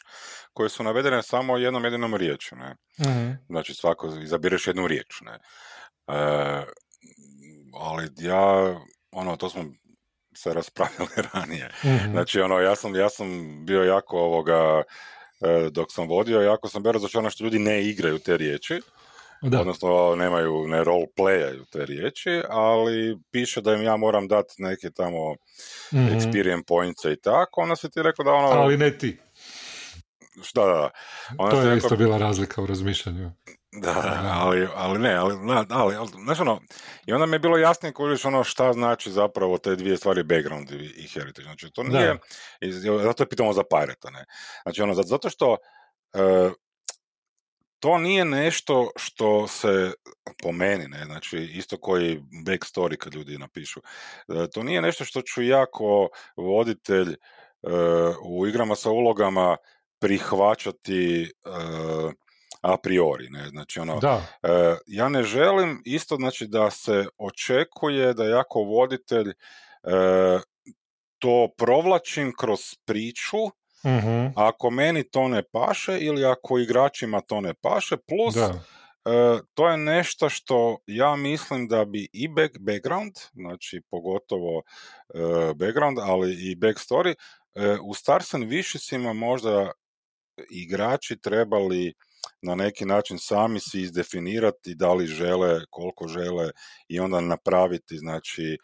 koje 0.53 0.69
su 0.69 0.83
navedene 0.83 1.23
samo 1.23 1.57
jednom 1.57 1.85
jedinom 1.85 2.15
riječu, 2.15 2.57
ne? 2.57 2.77
mm 2.99 3.39
Znači, 3.49 3.75
svako 3.75 4.09
izabireš 4.23 4.67
jednu 4.67 4.87
riječ, 4.87 5.21
ne? 5.21 5.39
E, 6.17 6.65
ali 7.75 8.09
ja, 8.17 8.77
ono, 9.11 9.37
to 9.37 9.51
smo 9.51 9.65
se 10.35 10.55
raspravljali 10.55 11.11
ranije. 11.35 11.71
mm 11.85 12.11
Znači, 12.11 12.41
ono, 12.41 12.59
ja 12.59 12.77
sam, 12.77 12.95
ja 12.95 13.09
sam 13.09 13.29
bio 13.67 13.83
jako 13.83 14.19
ovoga, 14.19 14.83
e, 15.41 15.71
dok 15.71 15.93
sam 15.93 16.09
vodio, 16.09 16.41
jako 16.41 16.69
sam 16.69 16.83
bio 16.83 16.93
razočaran 16.93 17.31
što 17.31 17.45
ljudi 17.45 17.59
ne 17.59 17.85
igraju 17.85 18.19
te 18.19 18.37
riječi, 18.37 18.81
da. 19.43 19.61
odnosno 19.61 20.15
nemaju, 20.17 20.67
ne 20.67 20.85
role 20.85 21.07
playaju 21.17 21.65
te 21.73 21.87
riječi, 21.87 22.43
ali 22.49 23.19
piše 23.31 23.61
da 23.61 23.75
im 23.75 23.83
ja 23.83 23.97
moram 23.97 24.29
dati 24.29 24.55
neke 24.59 24.91
tamo 24.91 25.33
mm-hmm. 25.33 26.09
experience 26.09 26.65
points 26.67 27.05
i 27.05 27.17
tako, 27.23 27.61
onda 27.61 27.77
se 27.77 27.91
ti 27.91 28.03
rekao 28.03 28.25
da 28.25 28.33
ono... 28.33 28.49
Ali 28.49 28.77
ne 28.77 28.99
ti. 28.99 29.19
Šta 30.43 30.67
da, 30.67 30.91
Onda 31.39 31.57
to 31.57 31.63
je 31.63 31.77
isto 31.77 31.97
bila 31.97 32.19
razlika 32.19 32.63
u 32.63 32.67
razmišljanju. 32.67 33.31
Da, 33.73 34.21
ali, 34.33 34.69
ali 34.75 34.99
ne, 34.99 35.15
ali, 35.15 35.35
ali, 35.71 35.97
ali 35.97 36.09
znaš 36.25 36.41
ono, 36.41 36.61
i 37.07 37.13
onda 37.13 37.27
mi 37.27 37.35
je 37.35 37.39
bilo 37.39 37.59
jasnije 37.59 37.93
koji 37.93 38.19
ono 38.25 38.45
šta 38.45 38.73
znači 38.73 39.11
zapravo 39.11 39.59
te 39.59 39.77
dvije 39.77 39.97
stvari 39.97 40.23
background 40.23 40.71
i, 40.71 40.75
i 40.75 41.09
heritage. 41.09 41.45
Znači, 41.45 41.71
to 41.71 41.83
nije, 41.83 42.19
i, 42.61 42.73
zato 42.73 43.23
je 43.23 43.29
pitamo 43.29 43.53
za 43.53 43.63
Pirate, 43.71 44.11
ne. 44.11 44.25
Znači, 44.63 44.83
ono, 44.83 44.95
zato 44.95 45.31
što 45.31 45.51
uh, 45.53 46.53
to 47.81 47.99
nije 47.99 48.25
nešto 48.25 48.91
što 48.97 49.49
se, 49.49 49.93
po 50.43 50.53
meni, 50.53 50.89
ne, 50.89 51.05
znači 51.05 51.39
isto 51.39 51.77
koji 51.77 52.21
backstory 52.47 52.97
kad 52.97 53.15
ljudi 53.15 53.39
napišu, 53.39 53.81
e, 54.29 54.51
to 54.55 54.63
nije 54.63 54.83
nešto 54.83 55.05
što 55.05 55.23
ću 55.23 55.43
ja 55.43 55.67
ko 55.73 56.09
voditelj 56.37 57.13
e, 57.13 57.17
u 58.25 58.47
igrama 58.47 58.75
sa 58.75 58.91
ulogama 58.91 59.57
prihvaćati 60.01 61.23
e, 61.23 61.29
a 62.61 62.77
priori, 62.77 63.31
ne, 63.31 63.49
znači 63.49 63.81
ono, 63.81 63.99
da. 64.01 64.27
ja 64.87 65.09
ne 65.09 65.23
želim 65.23 65.83
isto 65.85 66.17
znači 66.17 66.47
da 66.47 66.71
se 66.71 67.07
očekuje 67.19 68.15
da 68.15 68.25
ja 68.25 68.43
ko 68.49 68.61
voditelj 68.61 69.33
to 71.19 71.49
provlačim 71.57 72.33
kroz 72.39 72.61
priču 72.85 73.39
uh 73.89 74.33
Ako 74.37 74.71
meni 74.71 75.11
to 75.11 75.29
ne 75.29 75.43
paše 75.43 75.99
ili 75.99 76.25
ako 76.25 76.59
igračima 76.59 77.21
to 77.21 77.41
ne 77.41 77.55
paše, 77.55 77.97
plus 77.97 78.37
e, 78.37 78.51
to 79.55 79.69
je 79.69 79.77
nešto 79.77 80.29
što 80.29 80.79
ja 80.87 81.17
mislim 81.17 81.69
da 81.69 81.85
bi 81.85 82.09
i 82.13 82.29
back, 82.29 82.59
background, 82.59 83.13
znači 83.33 83.81
pogotovo 83.91 84.63
e, 85.15 85.55
background, 85.55 85.99
ali 85.99 86.33
i 86.33 86.57
backstory, 86.57 87.15
e, 87.55 87.77
u 87.83 87.95
Stars 87.95 88.35
and 88.35 88.45
Viciousima 88.45 89.13
možda 89.13 89.71
igrači 90.51 91.21
trebali 91.21 91.95
na 92.43 92.55
neki 92.55 92.85
način 92.85 93.19
sami 93.19 93.61
si 93.61 93.81
izdefinirati 93.81 94.75
da 94.75 94.93
li 94.93 95.07
žele, 95.07 95.61
koliko 95.71 96.09
žele 96.09 96.51
i 96.89 97.01
onda 97.01 97.21
napraviti 97.21 97.99
znači, 97.99 98.59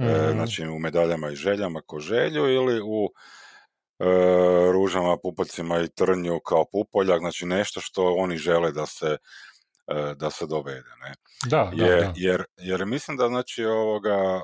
mm 0.00 0.32
znači 0.32 0.66
u 0.66 0.78
medaljama 0.78 1.30
i 1.30 1.36
željama 1.36 1.80
ko 1.86 2.00
želju 2.00 2.48
ili 2.48 2.80
u 2.80 3.08
ružama, 4.72 5.16
pupoljcima 5.22 5.80
i 5.80 5.88
trnju 5.88 6.40
kao 6.40 6.64
pupoljak, 6.72 7.20
znači 7.20 7.46
nešto 7.46 7.80
što 7.80 8.14
oni 8.14 8.36
žele 8.36 8.72
da 8.72 8.86
se 8.86 9.16
da 10.16 10.30
se 10.30 10.46
dovede. 10.46 10.90
Ne? 11.02 11.14
Da, 11.50 11.70
da, 11.76 11.84
jer, 11.84 12.00
da. 12.00 12.12
Jer, 12.16 12.44
jer 12.56 12.86
mislim 12.86 13.16
da 13.16 13.28
znači 13.28 13.64
ovoga 13.64 14.40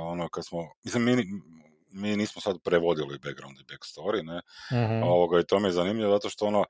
ono 0.00 0.28
kad 0.28 0.46
smo, 0.46 0.72
mislim 0.84 1.04
mi, 1.04 1.24
mi 1.92 2.16
nismo 2.16 2.40
sad 2.40 2.56
prevodili 2.64 3.18
background 3.18 3.58
i 3.60 3.64
backstory, 3.64 4.22
ne, 4.24 4.40
Mhm. 4.84 5.02
ovoga, 5.02 5.40
i 5.40 5.44
to 5.44 5.58
mi 5.60 5.68
je 5.68 5.72
zanimljivo 5.72 6.12
zato 6.12 6.28
što 6.30 6.46
ono, 6.46 6.64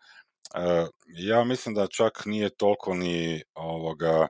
e, 0.55 0.87
ja 1.07 1.45
mislim 1.45 1.75
da 1.75 1.87
čak 1.87 2.23
nije 2.27 2.49
toliko 2.51 2.95
ni 2.95 3.43
ovoga, 3.55 4.27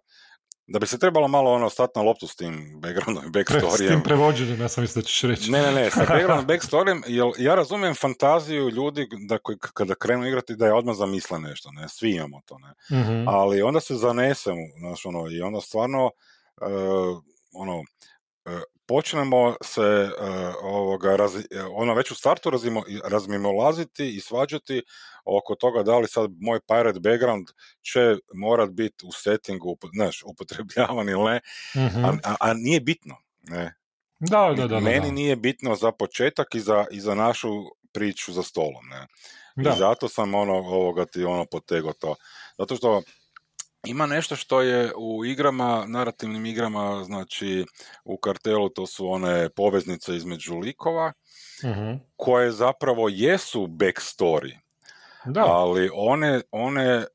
da 0.72 0.78
bi 0.78 0.86
se 0.86 0.98
trebalo 0.98 1.28
malo 1.28 1.52
ono 1.52 1.70
stati 1.70 1.92
na 1.98 2.02
loptu 2.02 2.26
s 2.26 2.36
tim 2.36 2.80
backgroundom 2.80 3.24
i 3.28 3.32
Pre, 3.32 3.44
s 3.44 3.62
backstorijem. 3.62 3.94
tim 3.94 4.02
prevođenjem, 4.02 4.60
ja 4.60 4.68
sam 4.68 4.82
mislio 4.82 5.02
da 5.02 5.06
ćeš 5.06 5.22
reći. 5.22 5.50
Ne, 5.50 5.62
ne, 5.62 5.72
ne, 5.72 5.90
sa 5.90 6.04
background 6.08 6.46
backstorijem, 6.46 7.02
jer 7.06 7.26
ja 7.38 7.54
razumijem 7.54 7.94
fantaziju 7.94 8.68
ljudi 8.70 9.08
da 9.28 9.38
koji 9.38 9.58
kada 9.58 9.94
krenu 9.94 10.26
igrati 10.26 10.56
da 10.56 10.66
je 10.66 10.72
odmah 10.72 10.96
zamisle 10.96 11.38
nešto, 11.38 11.70
ne, 11.72 11.88
svi 11.88 12.10
imamo 12.10 12.40
to, 12.46 12.58
ne. 12.58 12.98
Mhm. 13.00 13.28
Ali 13.28 13.62
onda 13.62 13.80
se 13.80 13.94
zanesemo, 13.94 14.62
znaš, 14.78 15.06
ono, 15.06 15.30
i 15.30 15.40
onda 15.42 15.60
stvarno, 15.60 16.10
e, 16.60 16.66
ono, 17.52 17.82
e, 18.44 18.60
počnemo 18.90 19.54
se 19.62 19.82
e, 19.82 20.10
ovoga, 20.62 21.16
razi, 21.16 21.42
ono 21.72 21.94
već 21.94 22.10
u 22.10 22.14
startu 22.14 22.50
razimo, 22.50 22.82
razmimolaziti 23.04 24.16
i 24.16 24.20
svađati 24.20 24.82
oko 25.24 25.54
toga 25.54 25.82
da 25.82 25.98
li 25.98 26.08
sad 26.08 26.30
moj 26.40 26.60
pirate 26.66 27.00
background 27.00 27.46
će 27.82 28.16
morat 28.34 28.70
biti 28.70 29.06
u 29.06 29.12
settingu, 29.12 29.76
znaš, 29.94 30.22
upotrebljavan 30.26 31.08
ili 31.08 31.24
ne, 31.24 31.40
Mhm. 31.76 32.04
a, 32.04 32.16
a, 32.24 32.34
a 32.40 32.54
nije 32.54 32.80
bitno, 32.80 33.16
ne. 33.42 33.74
Da, 34.18 34.54
da, 34.56 34.66
da. 34.66 34.80
Meni 34.80 35.06
da. 35.06 35.12
nije 35.12 35.36
bitno 35.36 35.76
za 35.76 35.92
početak 35.92 36.54
i 36.54 36.60
za, 36.60 36.86
i 36.90 37.00
za 37.00 37.14
našu 37.14 37.48
priču 37.92 38.32
za 38.32 38.42
stolom, 38.42 38.88
ne. 38.90 39.06
Da. 39.56 39.70
I 39.70 39.78
zato 39.78 40.08
sam 40.08 40.34
ono, 40.34 40.54
ovoga 40.54 41.04
ti 41.04 41.24
ono 41.24 41.44
potego 41.44 41.92
to. 41.92 42.14
Zato 42.58 42.76
što 42.76 43.02
ima 43.86 44.06
nešto 44.06 44.36
što 44.36 44.60
je 44.60 44.92
u 44.96 45.24
igrama, 45.24 45.84
narativnim 45.88 46.46
igrama, 46.46 47.04
znači 47.04 47.64
u 48.04 48.16
kartelu 48.18 48.68
to 48.68 48.86
su 48.86 49.08
one 49.10 49.50
poveznice 49.50 50.16
između 50.16 50.58
likova, 50.58 51.12
Mhm. 51.64 51.92
koje 52.16 52.52
zapravo 52.52 53.08
jesu 53.08 53.66
backstory, 53.66 54.58
Da, 55.24 55.44
ali 55.44 55.90
one, 55.94 56.40
one 56.52 56.84
e, 56.94 57.06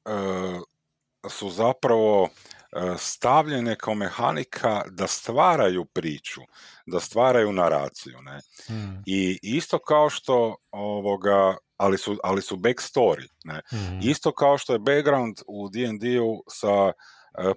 su 1.30 1.50
zapravo 1.50 2.30
e, 2.72 2.96
stavljene 2.98 3.76
kao 3.76 3.96
mehanika 3.96 4.84
da 4.92 5.08
stvaraju 5.08 5.86
priču, 5.86 6.42
da 6.86 7.00
stvaraju 7.00 7.54
naraciju, 7.54 8.22
ne? 8.22 8.42
Mhm. 8.70 8.96
I 9.06 9.40
isto 9.42 9.80
kao 9.80 10.10
što 10.10 10.56
ovoga, 10.72 11.58
ali 11.78 11.98
su, 11.98 12.18
ali 12.24 12.42
su 12.42 12.58
backstory, 12.58 13.28
ne? 13.44 13.62
Mhm. 13.74 14.00
Isto 14.02 14.32
kao 14.32 14.58
što 14.58 14.74
je 14.74 14.80
background 14.80 15.36
u 15.48 15.70
D&D-u 15.70 16.44
sa 16.50 16.88
e, 16.88 16.94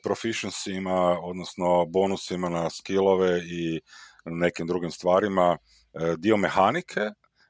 proficiencyma, 0.04 1.18
odnosno 1.22 1.86
bonusima 1.86 2.48
na 2.48 2.70
skillove 2.70 3.40
i 3.44 3.80
nekim 4.24 4.66
drugim 4.66 4.90
stvarima, 4.90 5.56
e, 5.94 6.14
dio 6.18 6.36
mehanike, 6.36 7.00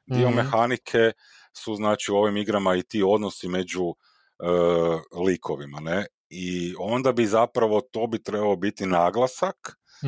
dio 0.05 0.27
Mhm. 0.27 0.35
mehanike 0.35 1.11
su 1.53 1.75
znači 1.75 2.11
u 2.11 2.15
ovim 2.15 2.37
igrama 2.37 2.75
i 2.75 2.83
ti 2.83 3.03
odnosi 3.07 3.47
među 3.47 3.83
e, 3.89 4.45
likovima, 5.25 5.79
ne? 5.79 6.05
I 6.29 6.75
onda 6.79 7.11
bi 7.11 7.25
zapravo 7.25 7.81
to 7.81 8.07
bi 8.07 8.23
trebao 8.23 8.55
biti 8.55 8.85
naglasak, 8.85 9.55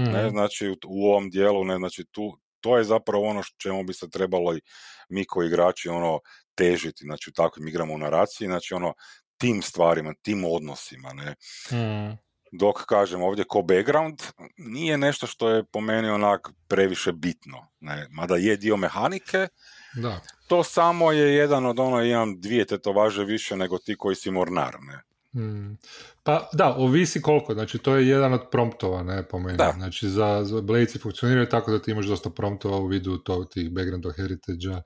ne, 0.05 0.21
Mhm. 0.23 0.29
znači 0.29 0.69
u, 0.69 0.73
u 0.87 1.05
ovom 1.11 1.29
dijelu, 1.29 1.63
ne, 1.65 1.77
znači 1.77 2.05
tu, 2.11 2.37
to 2.61 2.77
je 2.77 2.83
zapravo 2.83 3.25
ono 3.25 3.43
š- 3.43 3.53
čemu 3.57 3.83
bi 3.83 3.93
se 3.93 4.09
trebalo 4.09 4.55
i 4.55 4.61
mi 5.09 5.25
koji 5.25 5.47
igrači 5.47 5.89
ono 5.89 6.19
težiti, 6.55 7.03
znači 7.03 7.29
u 7.29 7.33
takvim 7.33 7.67
igrama 7.67 7.93
u 7.93 7.97
naraciji, 7.97 8.47
znači 8.47 8.73
ono 8.73 8.93
tim 9.37 9.61
stvarima, 9.61 10.13
tim 10.21 10.45
odnosima, 10.45 11.13
ne. 11.13 11.35
Mhm. 11.71 12.11
Dok 12.53 12.85
kažem 12.85 13.21
ovdje 13.21 13.45
ko 13.47 13.61
background 13.61 14.19
nije 14.57 14.97
nešto 14.97 15.27
što 15.27 15.49
je 15.49 15.63
po 15.63 15.81
meni 15.81 16.09
onak 16.09 16.49
previše 16.67 17.11
bitno, 17.11 17.67
ne. 17.79 18.07
Mada 18.09 18.35
je 18.35 18.57
dio 18.57 18.77
mehanike, 18.77 19.47
Da. 19.95 20.21
to 20.47 20.63
samo 20.63 21.11
je 21.11 21.35
jedan 21.35 21.65
od 21.65 21.79
ono, 21.79 22.03
imam 22.03 22.41
dvije 22.41 22.65
tetovaže 22.65 23.23
više 23.23 23.55
nego 23.55 23.77
ti 23.77 23.95
koji 23.97 24.15
si 24.15 24.31
mornar, 24.31 24.77
ne. 24.81 25.01
Mm. 25.35 25.77
Pa 26.23 26.49
da, 26.53 26.75
ovisi 26.75 27.21
koliko, 27.21 27.53
znači 27.53 27.77
to 27.77 27.95
je 27.95 28.07
jedan 28.07 28.33
od 28.33 28.41
promptova, 28.51 29.03
ne, 29.03 29.23
po 29.27 29.39
meni. 29.39 29.57
Da. 29.57 29.73
Znači 29.77 30.09
za, 30.09 30.41
za 30.43 30.61
Blades 30.61 31.01
funkcioniraju 31.01 31.49
tako 31.49 31.71
da 31.71 31.81
ti 31.81 31.91
imaš 31.91 32.05
dosta 32.05 32.29
promptova 32.29 32.77
u 32.77 32.87
vidu 32.87 33.17
to, 33.17 33.45
tih 33.45 33.71
background 33.71 34.05
heritage 34.15 34.81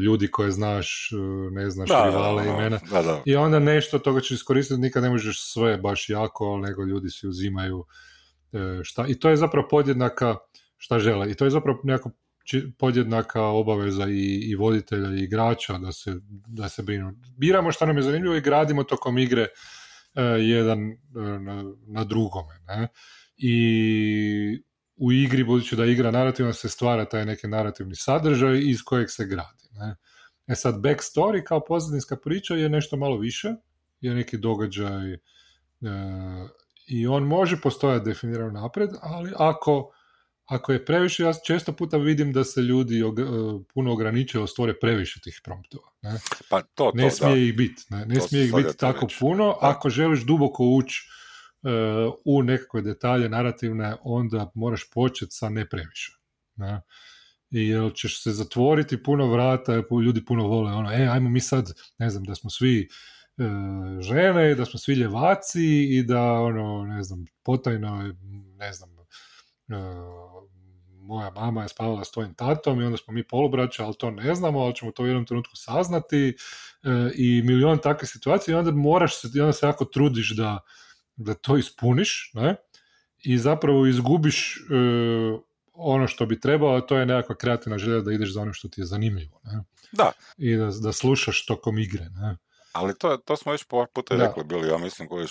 ljudi 0.00 0.30
koje 0.30 0.50
znaš, 0.50 1.10
e, 1.12 1.50
ne 1.50 1.70
znaš 1.70 1.88
rivale, 1.88 2.42
ono, 2.42 2.54
imena. 2.54 2.80
Da, 2.90 3.02
da. 3.02 3.22
I 3.24 3.36
onda 3.36 3.58
nešto 3.58 3.98
toga 3.98 4.20
ćeš 4.20 4.30
iskoristiti, 4.30 4.80
nikad 4.80 5.02
ne 5.02 5.10
možeš 5.10 5.52
sve 5.52 5.76
baš 5.76 6.08
jako, 6.08 6.58
nego 6.58 6.84
ljudi 6.84 7.10
si 7.10 7.28
uzimaju 7.28 7.84
e, 8.52 8.80
šta. 8.82 9.04
I 9.08 9.18
to 9.18 9.30
je 9.30 9.36
zapravo 9.36 9.68
podjednaka 9.70 10.36
šta 10.76 10.98
žele. 10.98 11.30
I 11.30 11.34
to 11.34 11.44
je 11.44 11.50
zapravo 11.50 11.80
nekako 11.84 12.10
podjednaka 12.78 13.42
obaveza 13.42 14.08
i, 14.08 14.50
i 14.50 14.54
voditelja 14.54 15.14
i 15.14 15.24
igrača 15.24 15.78
da 15.78 15.92
se, 15.92 16.14
da 16.46 16.68
se 16.68 16.82
brinu. 16.82 17.12
Biramo 17.36 17.72
šta 17.72 17.86
nam 17.86 17.96
je 17.96 18.02
zanimljivo 18.02 18.34
i 18.34 18.40
gradimo 18.40 18.84
tokom 18.84 19.18
igre 19.18 19.46
e, 20.14 20.22
jedan 20.22 20.90
e, 20.90 20.96
na, 21.40 21.74
na 21.86 22.04
drugome. 22.04 22.54
Ne? 22.66 22.88
I 23.36 24.62
u 24.96 25.12
igri, 25.12 25.44
budući 25.44 25.76
da 25.76 25.84
igra 25.84 26.10
narativna, 26.10 26.52
se 26.52 26.68
stvara 26.68 27.04
taj 27.04 27.26
neki 27.26 27.48
narativni 27.48 27.94
sadržaj 27.94 28.60
iz 28.62 28.82
kojeg 28.82 29.10
se 29.10 29.26
gradi. 29.26 29.68
Ne? 29.72 29.96
E 30.46 30.54
sad, 30.54 30.74
backstory 30.74 31.44
kao 31.44 31.64
pozadinska 31.64 32.16
priča 32.16 32.54
je 32.54 32.68
nešto 32.68 32.96
malo 32.96 33.18
više, 33.18 33.54
je 34.00 34.14
neki 34.14 34.38
događaj 34.38 35.12
e, 35.12 35.18
i 36.86 37.06
on 37.06 37.22
može 37.22 37.60
postojati 37.60 38.04
definiran 38.04 38.52
napred, 38.52 38.90
ali 39.00 39.32
ako, 39.36 39.90
ako 40.50 40.72
je 40.72 40.84
previše, 40.84 41.22
ja 41.22 41.32
često 41.36 41.72
puta 41.72 41.96
vidim 41.96 42.32
da 42.32 42.44
se 42.44 42.60
ljudi 42.60 43.02
og- 43.02 43.20
e, 43.20 43.24
puno 43.74 43.92
ograničaju, 43.92 44.46
stvore 44.46 44.78
previše 44.78 45.20
tih 45.20 45.40
promptova. 45.44 45.88
Ne, 46.02 46.18
Pa 46.48 46.62
to, 46.62 46.68
to, 46.74 46.92
ne 46.94 47.10
smije 47.10 47.34
da. 47.34 47.38
ih 47.38 47.56
biti. 47.56 47.82
Ne, 47.90 48.06
ne 48.06 48.14
To 48.14 48.20
smije 48.20 48.44
ih 48.44 48.54
biti 48.54 48.76
tako 48.78 49.06
reći. 49.06 49.16
puno. 49.20 49.46
Da. 49.46 49.56
Ako 49.60 49.90
želiš 49.90 50.20
duboko 50.20 50.64
ući 50.64 51.02
e, 51.62 51.68
u 52.24 52.42
nekakve 52.42 52.82
detalje 52.82 53.28
narativne, 53.28 53.96
onda 54.02 54.50
moraš 54.54 54.90
početi 54.90 55.30
sa 55.32 55.48
ne 55.48 55.68
previše. 55.68 56.12
Ne? 56.56 56.80
I 57.50 57.68
jer 57.68 57.92
ćeš 57.94 58.22
se 58.22 58.32
zatvoriti 58.32 59.02
puno 59.02 59.26
vrata, 59.26 59.72
ljudi 60.04 60.24
puno 60.24 60.46
vole 60.46 60.72
ono, 60.72 60.92
e, 60.92 61.08
ajmo 61.08 61.30
mi 61.30 61.40
sad, 61.40 61.66
ne 61.98 62.10
znam, 62.10 62.24
da 62.24 62.34
smo 62.34 62.50
svi 62.50 62.88
e, 63.38 63.42
žene, 64.00 64.54
da 64.54 64.64
smo 64.64 64.78
svi 64.78 64.94
ljevaci 64.94 65.64
i 65.90 66.02
da, 66.02 66.22
ono, 66.32 66.84
ne 66.84 67.02
znam, 67.02 67.24
potajno, 67.42 68.02
je, 68.02 68.14
ne 68.56 68.72
znam, 68.72 68.90
moja 71.10 71.30
mama 71.30 71.62
je 71.62 71.68
spavala 71.68 72.04
s 72.04 72.10
tvojim 72.10 72.34
tatom 72.34 72.80
i 72.80 72.84
onda 72.84 72.96
smo 72.96 73.14
mi 73.14 73.26
polubraća, 73.26 73.84
ali 73.84 73.94
to 73.98 74.10
ne 74.10 74.34
znamo, 74.34 74.60
ali 74.60 74.74
ćemo 74.74 74.90
to 74.90 75.02
u 75.02 75.06
jednom 75.06 75.26
trenutku 75.26 75.56
saznati 75.56 76.28
e, 76.28 76.34
i 77.14 77.42
milion 77.44 77.78
takvih 77.78 78.10
situacija 78.10 78.54
i 78.54 78.58
onda 78.58 78.70
moraš 78.70 79.20
se, 79.20 79.28
i 79.34 79.40
onda 79.40 79.52
se 79.52 79.66
jako 79.66 79.84
trudiš 79.84 80.36
da, 80.36 80.58
da 81.16 81.34
to 81.34 81.56
ispuniš, 81.56 82.30
ne? 82.34 82.56
I 83.22 83.38
zapravo 83.38 83.86
izgubiš 83.86 84.56
e, 84.56 84.60
ono 85.72 86.06
što 86.06 86.26
bi 86.26 86.40
trebalo, 86.40 86.76
a 86.76 86.80
to 86.80 86.96
je 86.98 87.06
nekakva 87.06 87.34
kreativna 87.34 87.78
želja 87.78 88.00
da 88.00 88.12
ideš 88.12 88.32
za 88.32 88.40
onim 88.40 88.54
što 88.54 88.68
ti 88.68 88.80
je 88.80 88.84
zanimljivo, 88.84 89.40
ne? 89.44 89.64
Da, 89.92 90.12
I 90.38 90.56
da, 90.56 90.70
da 90.82 90.92
slušaš 90.92 91.46
tokom 91.46 91.78
igre, 91.78 92.04
ne? 92.04 92.36
Ali 92.72 92.98
to, 92.98 93.16
to 93.16 93.36
smo 93.36 93.52
već 93.52 93.64
par 93.64 93.86
puta 93.94 94.16
Da. 94.16 94.24
rekli 94.24 94.44
bili, 94.44 94.68
ja 94.68 94.78
mislim 94.78 95.08
koji 95.08 95.26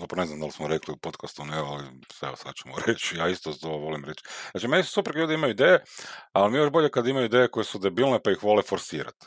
zapravo 0.00 0.20
ne 0.20 0.26
znam 0.26 0.40
da 0.40 0.46
li 0.46 0.52
smo 0.52 0.68
rekli 0.68 0.94
u 0.94 0.96
podcastu, 0.96 1.44
ne, 1.44 1.56
ali 1.56 1.84
sve 2.12 2.28
evo 2.28 2.36
sad 2.36 2.54
ćemo 2.54 2.74
reći, 2.86 3.16
ja 3.16 3.28
isto 3.28 3.52
to 3.52 3.68
volim 3.68 4.04
reći. 4.04 4.24
Znači, 4.50 4.68
meni 4.68 4.82
su 4.82 4.92
super 4.92 5.16
ljudi 5.16 5.34
imaju 5.34 5.50
ideje, 5.50 5.84
ali 6.32 6.50
mi 6.50 6.58
je 6.58 6.60
još 6.60 6.70
bolje 6.70 6.90
kad 6.90 7.06
imaju 7.06 7.26
ideje 7.26 7.48
koje 7.48 7.64
su 7.64 7.78
debilne 7.78 8.20
pa 8.24 8.30
ih 8.30 8.42
vole 8.42 8.62
forsirati. 8.62 9.26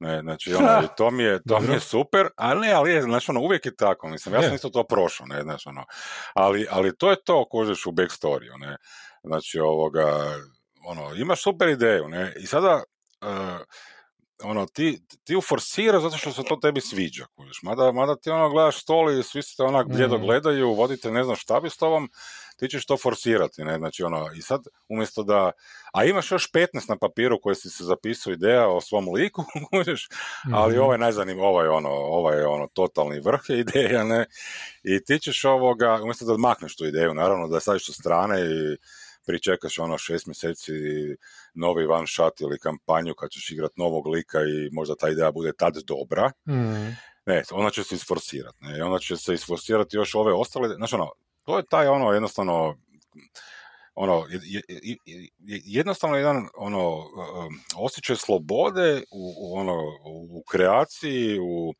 Ne, 0.00 0.20
znači, 0.20 0.54
ono, 0.54 0.82
to 0.98 1.10
mi 1.10 1.22
je, 1.22 1.40
to 1.48 1.60
mi 1.60 1.72
je 1.72 1.80
super, 1.80 2.28
ali 2.36 2.60
ne, 2.60 2.72
ali 2.72 2.90
je, 2.90 3.02
znači, 3.02 3.30
ono, 3.30 3.40
uvijek 3.40 3.66
je 3.66 3.76
tako, 3.76 4.08
mislim, 4.08 4.34
ja 4.34 4.42
sam 4.42 4.54
isto 4.54 4.68
to 4.68 4.84
prošao, 4.84 5.26
ne, 5.26 5.42
znači, 5.42 5.68
ono, 5.68 5.84
ali, 6.34 6.66
ali 6.70 6.96
to 6.96 7.10
je 7.10 7.16
to 7.24 7.48
kožeš 7.48 7.86
u 7.86 7.92
backstoriju, 7.92 8.52
ne, 8.58 8.76
znači, 9.24 9.58
ovoga, 9.58 10.38
ono, 10.86 11.14
imaš 11.14 11.42
super 11.42 11.68
ideju, 11.68 12.08
ne, 12.08 12.32
i 12.40 12.46
sada, 12.46 12.82
eh, 13.22 13.58
ono, 14.42 14.66
ti, 14.66 15.02
ti 15.24 15.36
uforsiraš 15.36 16.02
zato 16.02 16.16
što 16.16 16.32
se 16.32 16.42
to 16.42 16.56
tebi 16.56 16.80
sviđa, 16.80 17.26
kužiš. 17.36 17.62
Mada, 17.62 17.92
mada 17.92 18.16
ti 18.16 18.30
ono 18.30 18.50
gledaš 18.50 18.82
stol 18.82 19.10
i 19.18 19.22
svi 19.22 19.42
se 19.42 19.56
te 19.56 19.62
onak 19.62 19.86
bljedo 19.88 20.18
gledaju, 20.18 20.72
vodite 20.74 21.10
ne 21.10 21.24
znam 21.24 21.36
šta 21.36 21.60
bi 21.60 21.70
s 21.70 21.76
tobom, 21.76 22.10
ti 22.56 22.68
ćeš 22.68 22.86
to 22.86 22.96
forsirati, 22.96 23.64
ne, 23.64 23.78
znači 23.78 24.02
ono, 24.02 24.30
i 24.38 24.42
sad 24.42 24.60
umjesto 24.88 25.22
da, 25.22 25.50
a 25.92 26.04
imaš 26.04 26.30
još 26.30 26.50
15 26.52 26.66
na 26.88 26.96
papiru 26.96 27.40
koje 27.40 27.54
si 27.54 27.70
se 27.70 27.84
zapisao 27.84 28.32
ideja 28.32 28.68
o 28.68 28.80
svom 28.80 29.08
liku, 29.14 29.44
kužiš, 29.70 30.08
ali 30.52 30.72
Mhm. 30.74 30.82
ovaj 30.82 30.98
najzanim, 30.98 31.40
ovaj 31.40 31.68
ono, 31.68 31.90
ovaj 31.90 32.38
je 32.38 32.46
ono 32.46 32.66
totalni 32.66 33.20
vrh 33.20 33.40
je 33.48 33.58
ideja, 33.60 34.04
ne, 34.04 34.26
i 34.82 35.04
ti 35.04 35.18
ćeš 35.18 35.44
ovoga, 35.44 36.00
umjesto 36.02 36.24
da 36.24 36.36
makneš 36.36 36.76
tu 36.76 36.86
ideju, 36.86 37.14
naravno 37.14 37.48
da 37.48 37.56
je 37.56 37.60
staviš 37.60 37.86
sa 37.86 37.92
strane 37.92 38.40
i 38.40 38.76
pričekaš 39.26 39.78
ono 39.78 39.98
šest 39.98 40.26
mjeseci 40.26 40.72
novi 41.54 41.86
one 41.86 42.06
shot 42.06 42.40
ili 42.40 42.58
kampanju 42.58 43.14
kad 43.14 43.30
ćeš 43.30 43.50
igrat 43.50 43.76
novog 43.76 44.06
lika 44.06 44.38
i 44.40 44.70
možda 44.72 44.94
ta 44.96 45.08
ideja 45.08 45.32
bude 45.32 45.52
tad 45.52 45.74
dobra. 45.86 46.30
Mm. 46.48 46.96
Ne, 47.26 47.42
ona 47.50 47.70
će 47.70 47.84
se 47.84 47.94
isforsirati. 47.94 48.58
Ne, 48.60 48.84
ona 48.84 48.98
će 48.98 49.16
se 49.16 49.34
isforsirati 49.34 49.96
još 49.96 50.14
ove 50.14 50.32
ostale, 50.32 50.68
znači 50.68 50.94
ono, 50.94 51.10
to 51.42 51.56
je 51.56 51.66
taj 51.70 51.86
ono 51.86 52.12
jednostavno 52.12 52.76
ono, 53.94 54.26
jednostavno 55.64 56.16
jedan 56.16 56.48
ono, 56.56 56.96
um, 56.98 57.60
osjećaj 57.76 58.16
slobode 58.16 59.02
u, 59.12 59.34
u 59.38 59.58
ono, 59.58 59.76
u 60.30 60.42
kreaciji, 60.50 61.38
u, 61.38 61.74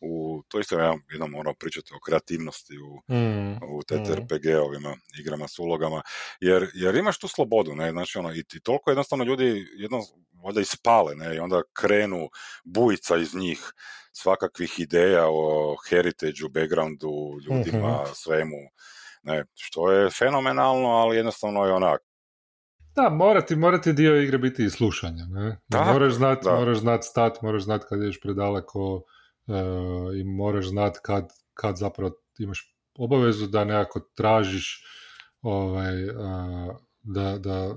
u 0.00 0.42
to 0.48 0.60
isto 0.60 0.78
ja 0.78 0.94
jednom 1.10 1.34
ono 1.34 1.54
pričati 1.54 1.94
o 1.94 2.00
kreativnosti 2.00 2.74
u, 2.78 3.14
mm, 3.14 3.52
u 3.52 3.82
TTRPG-ovima, 3.82 4.90
mm. 4.90 5.20
igrama 5.20 5.48
s 5.48 5.58
ulogama, 5.58 6.02
jer, 6.40 6.70
jer 6.74 6.94
imaš 6.94 7.18
tu 7.18 7.28
slobodu, 7.28 7.74
ne, 7.74 7.90
znači 7.90 8.18
ono, 8.18 8.32
i, 8.34 8.44
i 8.54 8.60
toliko 8.60 8.90
jednostavno 8.90 9.24
ljudi 9.24 9.66
jedno, 9.76 10.00
valjda 10.44 10.60
ispale, 10.60 11.14
ne, 11.14 11.36
i 11.36 11.38
onda 11.38 11.62
krenu 11.72 12.28
bujica 12.64 13.16
iz 13.16 13.34
njih 13.34 13.72
svakakvih 14.12 14.80
ideja 14.80 15.24
o 15.28 15.76
heritage 15.88 16.48
backgroundu, 16.50 17.10
ljudima, 17.44 17.92
mm-hmm. 17.92 18.14
svemu, 18.14 18.56
ne, 19.22 19.44
što 19.54 19.92
je 19.92 20.10
fenomenalno, 20.10 20.88
ali 20.88 21.16
jednostavno 21.16 21.64
je 21.64 21.72
onak. 21.72 22.00
Da, 22.96 23.08
morati, 23.10 23.56
morati 23.56 23.92
dio 23.92 24.22
igre 24.22 24.38
biti 24.38 24.64
i 24.64 24.70
slušanje. 24.70 25.22
Ne? 25.28 25.60
Da, 25.68 25.84
moraš 25.84 26.12
znati 26.12 26.48
moraš 26.48 26.78
znat 26.78 27.04
stat, 27.04 27.42
moraš 27.42 27.62
znati 27.62 27.84
kad 27.88 27.98
ideš 27.98 28.20
predaleko 28.20 28.94
uh, 28.94 29.04
i 30.20 30.24
moraš 30.24 30.68
znati 30.68 30.98
kad, 31.02 31.28
kad 31.54 31.76
zapravo 31.76 32.12
imaš 32.38 32.76
obavezu 32.98 33.46
da 33.46 33.64
nekako 33.64 34.00
tražiš 34.00 34.84
ovaj, 35.42 36.04
uh, 36.04 36.76
da, 37.02 37.38
da 37.38 37.74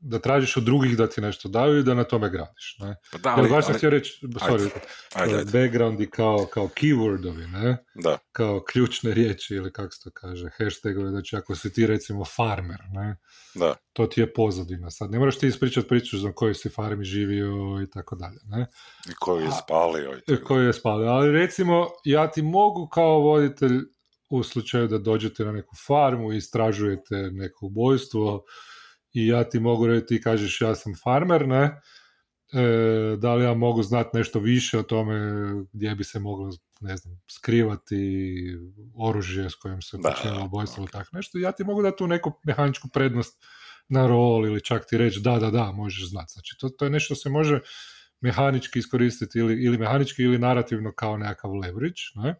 da 0.00 0.18
tražiš 0.18 0.56
od 0.56 0.62
drugih 0.62 0.96
da 0.96 1.06
ti 1.06 1.20
nešto 1.20 1.48
daju 1.48 1.78
i 1.78 1.82
da 1.82 1.94
na 1.94 2.04
tome 2.04 2.30
gradiš. 2.30 2.76
Ne? 2.78 2.96
Pa 3.12 3.18
da, 3.18 3.34
ali, 3.36 3.48
baš 3.48 3.66
sam 3.66 3.74
htio 3.74 3.90
reći, 3.90 4.26
sorry, 4.26 4.70
ajde, 5.14 5.34
ajde. 5.36 5.58
backgroundi 5.58 6.10
kao, 6.10 6.46
kao 6.52 6.68
keywordovi, 6.68 7.50
ne? 7.52 7.84
Da. 7.94 8.18
kao 8.32 8.64
ključne 8.72 9.14
riječi 9.14 9.54
ili 9.54 9.72
kako 9.72 9.92
se 9.92 10.00
to 10.04 10.10
kaže, 10.14 10.50
hashtagovi, 10.58 11.10
znači 11.10 11.36
ako 11.36 11.54
si 11.54 11.72
ti 11.72 11.86
recimo 11.86 12.24
farmer, 12.24 12.80
ne? 12.92 13.16
Da. 13.54 13.74
to 13.92 14.06
ti 14.06 14.20
je 14.20 14.32
pozadina. 14.32 14.90
Sad 14.90 15.10
ne 15.10 15.18
moraš 15.18 15.38
ti 15.38 15.46
ispričati 15.46 15.88
priču 15.88 16.18
za 16.18 16.32
kojoj 16.32 16.54
si 16.54 16.68
farmi 16.68 17.04
živio 17.04 17.82
i 17.82 17.90
tako 17.90 18.16
dalje. 18.16 18.38
Ne? 18.44 18.66
I 19.10 19.14
koji 19.18 19.44
je 19.44 19.50
spalio. 19.64 20.20
I 20.28 20.44
koji 20.44 20.66
je 20.66 20.72
spalio, 20.72 21.06
ali 21.06 21.32
recimo 21.32 21.86
ja 22.04 22.30
ti 22.30 22.42
mogu 22.42 22.88
kao 22.88 23.18
voditelj 23.18 23.80
u 24.30 24.42
slučaju 24.42 24.88
da 24.88 24.98
dođete 24.98 25.44
na 25.44 25.52
neku 25.52 25.76
farmu 25.86 26.32
i 26.32 26.36
istražujete 26.36 27.16
neko 27.16 27.66
ubojstvo, 27.66 28.42
i 29.12 29.26
ja 29.26 29.44
ti 29.44 29.60
mogu 29.60 29.86
reći, 29.86 30.06
ti 30.06 30.22
kažeš 30.22 30.60
ja 30.60 30.74
sam 30.74 30.92
farmer, 31.04 31.48
ne, 31.48 31.80
e, 32.52 33.16
da 33.16 33.34
li 33.34 33.44
ja 33.44 33.54
mogu 33.54 33.82
znati 33.82 34.16
nešto 34.16 34.38
više 34.38 34.78
o 34.78 34.82
tome 34.82 35.14
gdje 35.72 35.94
bi 35.94 36.04
se 36.04 36.18
moglo, 36.18 36.50
ne 36.80 36.96
znam, 36.96 37.20
skrivati 37.30 38.34
oružje 38.96 39.50
s 39.50 39.54
kojim 39.54 39.82
se 39.82 39.98
počinjalo 40.02 40.44
ubojstvo 40.44 40.82
ili 40.82 40.90
tako 40.90 41.08
nešto, 41.12 41.38
ja 41.38 41.52
ti 41.52 41.64
mogu 41.64 41.82
dati 41.82 41.98
tu 41.98 42.06
neku 42.06 42.32
mehaničku 42.44 42.88
prednost 42.92 43.44
na 43.88 44.06
rol 44.06 44.46
ili 44.46 44.64
čak 44.64 44.86
ti 44.88 44.98
reći 44.98 45.20
da, 45.20 45.38
da, 45.38 45.50
da, 45.50 45.72
možeš 45.72 46.08
znati. 46.08 46.32
Znači, 46.32 46.56
to, 46.60 46.68
to 46.68 46.84
je 46.84 46.90
nešto 46.90 47.14
se 47.14 47.28
može 47.28 47.60
mehanički 48.20 48.78
iskoristiti 48.78 49.38
ili, 49.38 49.64
ili 49.64 49.78
mehanički 49.78 50.22
ili 50.22 50.38
narativno 50.38 50.92
kao 50.92 51.16
nekakav 51.16 51.54
leverage, 51.54 52.00
ne? 52.14 52.34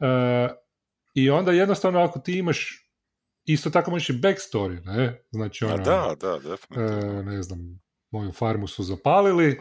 E, 0.00 0.48
I 1.14 1.30
onda 1.30 1.52
jednostavno 1.52 2.00
ako 2.00 2.18
ti 2.18 2.38
imaš 2.38 2.83
isto 3.44 3.70
tako 3.70 3.90
možeš 3.90 4.10
i 4.10 4.12
backstory, 4.12 4.84
ne? 4.84 5.22
Znači, 5.30 5.64
ono, 5.64 5.76
da, 5.76 6.14
da, 6.20 6.38
definitivno. 6.38 7.20
E, 7.20 7.22
ne 7.22 7.42
znam, 7.42 7.58
moju 8.10 8.32
farmu 8.32 8.66
su 8.66 8.82
zapalili, 8.82 9.60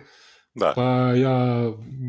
da. 0.56 0.74
pa 0.76 0.84
ja 1.16 1.38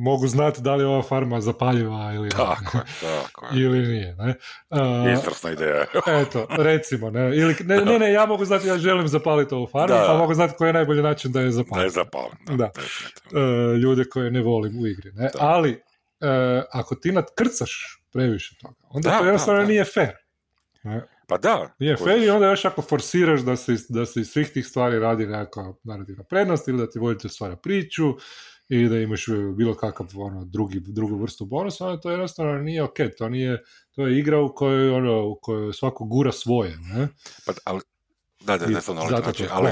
mogu 0.04 0.26
znati 0.26 0.62
da 0.62 0.74
li 0.74 0.82
je 0.82 0.87
ova 0.87 1.02
farma 1.02 1.40
zapaljiva 1.40 2.12
ili 2.14 2.30
tako, 2.30 2.78
ne, 2.78 2.82
tako 3.02 3.46
ili 3.54 3.78
nije. 3.78 4.16
Ne? 4.16 4.34
Uh, 4.70 5.52
ideja. 5.52 5.84
eto, 6.22 6.46
recimo. 6.50 7.10
Ne? 7.10 7.37
Ili, 7.37 7.56
ne, 7.60 7.76
ne, 7.76 7.98
ne, 7.98 8.12
ja 8.12 8.26
mogu 8.26 8.44
znati 8.44 8.68
ja 8.68 8.78
želim 8.78 9.08
zapaliti 9.08 9.54
ovu 9.54 9.66
farmu, 9.66 9.94
da. 9.94 10.04
pa 10.06 10.16
mogu 10.18 10.34
znati 10.34 10.54
koji 10.58 10.68
je 10.68 10.72
najbolji 10.72 11.02
način 11.02 11.32
da 11.32 11.40
je 11.40 11.50
zapalim. 11.50 11.80
Da 11.80 11.84
je 11.84 11.90
zapalim, 11.90 12.37
da. 12.46 12.56
da. 12.56 12.70
Uh, 12.70 13.78
ljude 13.82 14.04
koje 14.04 14.30
ne 14.30 14.42
volim 14.42 14.78
u 14.78 14.87
igri. 14.87 15.12
Ne? 15.12 15.30
Ali, 15.38 15.70
uh, 15.70 15.78
ako 16.72 16.94
ti 16.94 17.12
nadkrcaš 17.12 18.02
previše 18.12 18.56
toga, 18.62 18.76
onda 18.88 19.10
da, 19.10 19.18
to 19.18 19.24
jednostavno 19.24 19.62
nije 19.62 19.84
fair. 19.84 20.12
Ne? 20.82 21.13
Pa 21.35 21.38
da. 21.38 21.75
Nije 21.79 21.97
fair 21.97 22.23
i 22.23 22.31
onda 22.31 22.47
još 22.47 22.64
ako 22.64 22.83
forsiraš 22.83 23.40
da 23.40 23.57
se, 23.57 23.77
da 23.88 24.07
se 24.07 24.20
iz 24.20 24.29
svih 24.29 24.49
tih 24.49 24.66
stvari 24.66 24.99
radi 24.99 25.27
nekakva 25.27 25.75
narativna 25.83 26.25
prednost 26.25 26.68
ili 26.68 26.79
da 26.79 26.90
ti 26.90 26.99
vodite 26.99 27.29
stvara 27.29 27.57
priču 27.57 28.05
i 28.68 28.88
da 28.88 28.99
imaš 28.99 29.27
bilo 29.57 29.75
kakav 29.75 30.07
ono, 30.14 30.44
drugi, 30.44 30.81
drugu 30.81 31.23
vrstu 31.23 31.44
bonusa, 31.44 31.87
onda 31.87 32.01
to 32.01 32.11
jednostavno 32.11 32.59
nije 32.59 32.83
ok, 32.83 32.97
to 33.18 33.29
nije, 33.29 33.62
to 33.94 34.07
je 34.07 34.18
igra 34.18 34.40
u 34.40 34.55
kojoj, 34.55 34.90
ono, 34.90 35.27
u 35.27 35.38
kojoj 35.42 35.73
svako 35.73 36.05
gura 36.05 36.33
svoje, 36.33 36.77
ne? 36.77 37.09
Pa, 37.47 37.53
ali, 37.64 37.81
da, 38.40 38.59
da, 38.59 38.66
da, 38.66 38.81
ali, 38.87 39.23
znači, 39.23 39.47
ali, 39.51 39.70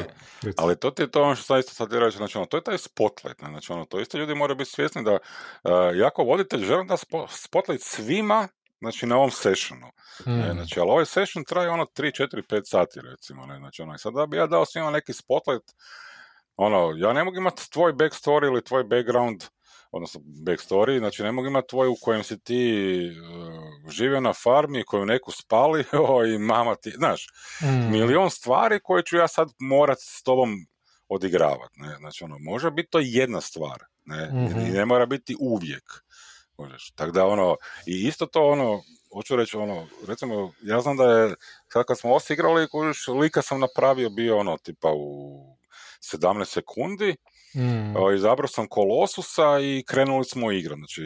ali 0.56 0.76
to 0.76 0.90
ti 0.90 1.02
je 1.02 1.10
to 1.10 1.22
ono 1.22 1.34
što 1.34 1.44
sad 1.44 1.58
isto 1.58 1.74
sad 1.74 1.92
reći, 1.92 2.16
znači 2.16 2.38
ono, 2.38 2.46
to 2.46 2.56
je 2.56 2.64
taj 2.64 2.78
spotlight, 2.78 3.42
ne? 3.42 3.48
znači 3.48 3.72
ono, 3.72 3.84
to 3.84 4.00
isto 4.00 4.18
ljudi 4.18 4.34
moraju 4.34 4.56
biti 4.56 4.70
svjesni 4.70 5.04
da 5.04 5.12
uh, 5.12 5.70
jako 5.94 6.24
voditelj 6.24 6.64
želim 6.64 6.86
da 6.86 6.96
spotlight 7.28 7.84
svima 7.84 8.48
znači 8.82 9.06
na 9.06 9.16
ovom 9.16 9.30
sessionu. 9.30 9.86
Hmm. 10.24 10.52
znači, 10.52 10.80
ali 10.80 10.90
ovaj 10.90 11.06
session 11.06 11.44
traje 11.44 11.70
ono 11.70 11.84
3, 11.84 12.22
4, 12.22 12.42
5 12.48 12.62
sati 12.64 13.00
recimo. 13.00 13.46
Ne, 13.46 13.58
znači, 13.58 13.82
ono, 13.82 13.98
sad 13.98 14.14
da 14.14 14.26
bi 14.26 14.36
ja 14.36 14.46
dao 14.46 14.64
svima 14.64 14.90
neki 14.90 15.12
spotlight, 15.12 15.72
ono, 16.56 16.92
ja 16.96 17.12
ne 17.12 17.24
mogu 17.24 17.36
imati 17.36 17.70
tvoj 17.70 17.92
backstory 17.92 18.46
ili 18.46 18.64
tvoj 18.64 18.84
background, 18.84 19.44
odnosno 19.90 20.20
backstory, 20.20 20.98
znači 20.98 21.22
ne 21.22 21.32
mogu 21.32 21.48
imati 21.48 21.68
tvoj 21.68 21.88
u 21.88 21.96
kojem 22.00 22.22
si 22.22 22.40
ti 22.40 22.62
uh, 23.10 23.90
živio 23.90 24.20
na 24.20 24.32
farmi, 24.32 24.84
koju 24.84 25.06
neku 25.06 25.30
spalio 25.30 25.84
i 26.34 26.38
mama 26.38 26.74
ti, 26.74 26.90
znaš, 26.90 27.26
mm. 27.62 27.90
milion 27.90 28.30
stvari 28.30 28.80
koje 28.82 29.02
ću 29.02 29.16
ja 29.16 29.28
sad 29.28 29.48
morat 29.58 29.98
s 30.00 30.22
tobom 30.22 30.66
odigravati. 31.08 31.80
Ne? 31.80 31.96
Znači, 31.96 32.24
ono, 32.24 32.38
može 32.38 32.70
biti 32.70 32.90
to 32.90 32.98
jedna 33.02 33.40
stvar, 33.40 33.78
ne? 34.04 34.26
Mm-hmm. 34.26 34.66
i 34.66 34.70
ne 34.70 34.84
mora 34.84 35.06
biti 35.06 35.36
uvijek. 35.40 36.04
Možeš. 36.62 36.90
Tako 36.90 37.12
da 37.12 37.26
ono, 37.26 37.56
i 37.86 38.06
isto 38.08 38.26
to 38.26 38.46
ono, 38.46 38.82
hoću 39.12 39.36
reći 39.36 39.56
ono, 39.56 39.86
recimo, 40.06 40.52
ja 40.62 40.80
znam 40.80 40.96
da 40.96 41.04
je, 41.04 41.34
sad 41.72 41.84
kad 41.84 41.98
smo 41.98 42.14
osigrali, 42.14 42.68
kužiš, 42.68 43.08
lika 43.08 43.42
sam 43.42 43.60
napravio 43.60 44.10
bio 44.10 44.38
ono, 44.38 44.56
tipa 44.56 44.92
u 44.92 45.56
17 46.12 46.44
sekundi, 46.44 47.16
mm. 47.54 48.14
izabrao 48.16 48.48
sam 48.48 48.68
Kolosusa 48.68 49.58
i 49.60 49.84
krenuli 49.86 50.24
smo 50.24 50.52
igrat, 50.52 50.78
znači, 50.78 51.02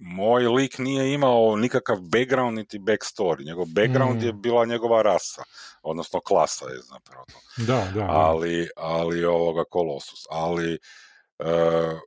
moj 0.00 0.48
lik 0.48 0.78
nije 0.78 1.12
imao 1.14 1.56
nikakav 1.56 2.00
background 2.00 2.58
niti 2.58 2.78
backstory, 2.78 3.46
njegov 3.46 3.66
background 3.66 4.22
mm. 4.22 4.26
je 4.26 4.32
bila 4.32 4.64
njegova 4.64 5.02
rasa, 5.02 5.42
odnosno 5.82 6.20
klasa 6.20 6.68
je 6.68 6.78
zapravo 6.78 7.24
to. 7.32 7.64
Da, 7.66 7.90
da. 7.94 8.06
Ali, 8.08 8.68
ali 8.76 9.24
ovoga 9.24 9.64
Kolosus, 9.64 10.20
ali 10.30 10.78
uh, 11.38 12.00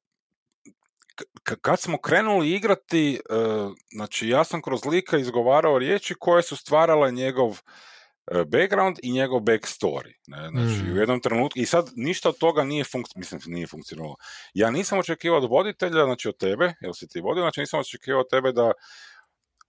kad 1.62 1.80
smo 1.80 1.98
krenuli 1.98 2.52
igrati, 2.52 3.14
e, 3.16 3.20
znači 3.92 4.30
ja 4.30 4.44
sam 4.44 4.62
kroz 4.62 4.86
lika 4.86 5.18
izgovarao 5.18 5.80
riječi 5.80 6.16
koje 6.20 6.44
su 6.44 6.56
stvarale 6.56 7.12
njegov 7.12 7.60
e, 8.32 8.44
background 8.46 9.00
i 9.04 9.12
njegov 9.12 9.40
backstory. 9.40 10.14
Ne? 10.28 10.50
Znači, 10.50 10.90
u 10.90 10.94
mm. 10.94 10.98
jednom 10.98 11.22
trenutku, 11.22 11.60
i 11.60 11.66
sad 11.66 11.90
ništa 11.96 12.30
od 12.30 12.38
toga 12.38 12.64
nije, 12.64 12.84
funkc- 12.84 13.14
mislim, 13.16 13.42
nije 13.46 13.68
funkcioniralo. 13.68 14.16
Ja 14.54 14.72
nisam 14.72 15.00
očekivao 15.00 15.40
od 15.40 15.50
voditelja, 15.50 16.04
znači 16.04 16.28
od 16.28 16.38
tebe, 16.38 16.74
jel 16.82 16.94
si 16.94 17.08
ti 17.08 17.22
vodio, 17.22 17.42
znači 17.42 17.60
nisam 17.60 17.80
očekivao 17.80 18.22
od 18.22 18.30
tebe 18.30 18.52
da 18.52 18.72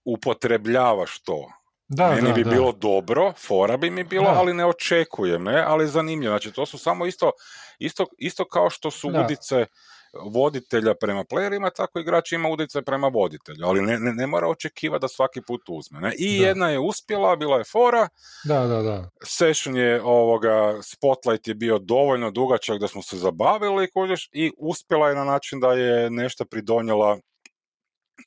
upotrebljavaš 0.05 1.21
to. 1.21 1.51
Da, 1.93 2.11
Meni 2.15 2.33
bi 2.33 2.43
bilo 2.43 2.71
dobro, 2.71 3.33
fora 3.47 3.77
bi 3.77 3.89
mi 3.89 4.03
bilo, 4.03 4.27
ali 4.27 4.53
ne 4.53 4.65
očekujem, 4.65 5.43
ne, 5.43 5.63
ali 5.67 5.87
zanimljivo. 5.87 6.31
Znači, 6.31 6.51
to 6.51 6.65
su 6.65 6.77
samo 6.77 7.05
isto, 7.05 7.31
isto, 7.79 8.05
isto 8.17 8.45
kao 8.45 8.69
što 8.69 8.91
su 8.91 9.11
udice 9.23 9.65
voditelja 10.13 10.93
prema 10.93 11.23
playerima, 11.23 11.69
tako 11.75 11.99
igrač 11.99 12.31
ima 12.31 12.49
udice 12.49 12.81
prema 12.81 13.07
voditelju, 13.07 13.65
ali 13.65 13.81
ne, 13.81 13.99
ne, 13.99 14.13
ne 14.13 14.27
mora 14.27 14.47
očekivati 14.47 15.01
da 15.01 15.07
svaki 15.07 15.41
put 15.47 15.61
uzme. 15.67 15.99
Ne? 15.99 16.13
I 16.17 16.37
jedna 16.37 16.69
je 16.69 16.79
uspjela, 16.79 17.35
bila 17.35 17.57
je 17.57 17.63
fora, 17.63 18.07
da, 18.45 18.67
da, 18.67 18.81
da. 18.81 19.09
session 19.23 19.77
je 19.77 20.01
ovoga, 20.03 20.77
spotlight 20.83 21.47
je 21.47 21.55
bio 21.55 21.79
dovoljno 21.79 22.31
dugačak 22.31 22.79
da 22.79 22.87
smo 22.87 23.01
se 23.01 23.17
zabavili 23.17 23.91
kođeš, 23.91 24.29
i 24.31 24.51
uspjela 24.57 25.09
je 25.09 25.15
na 25.15 25.23
način 25.23 25.59
da 25.59 25.73
je 25.73 26.09
nešto 26.09 26.45
pridonjela 26.45 27.17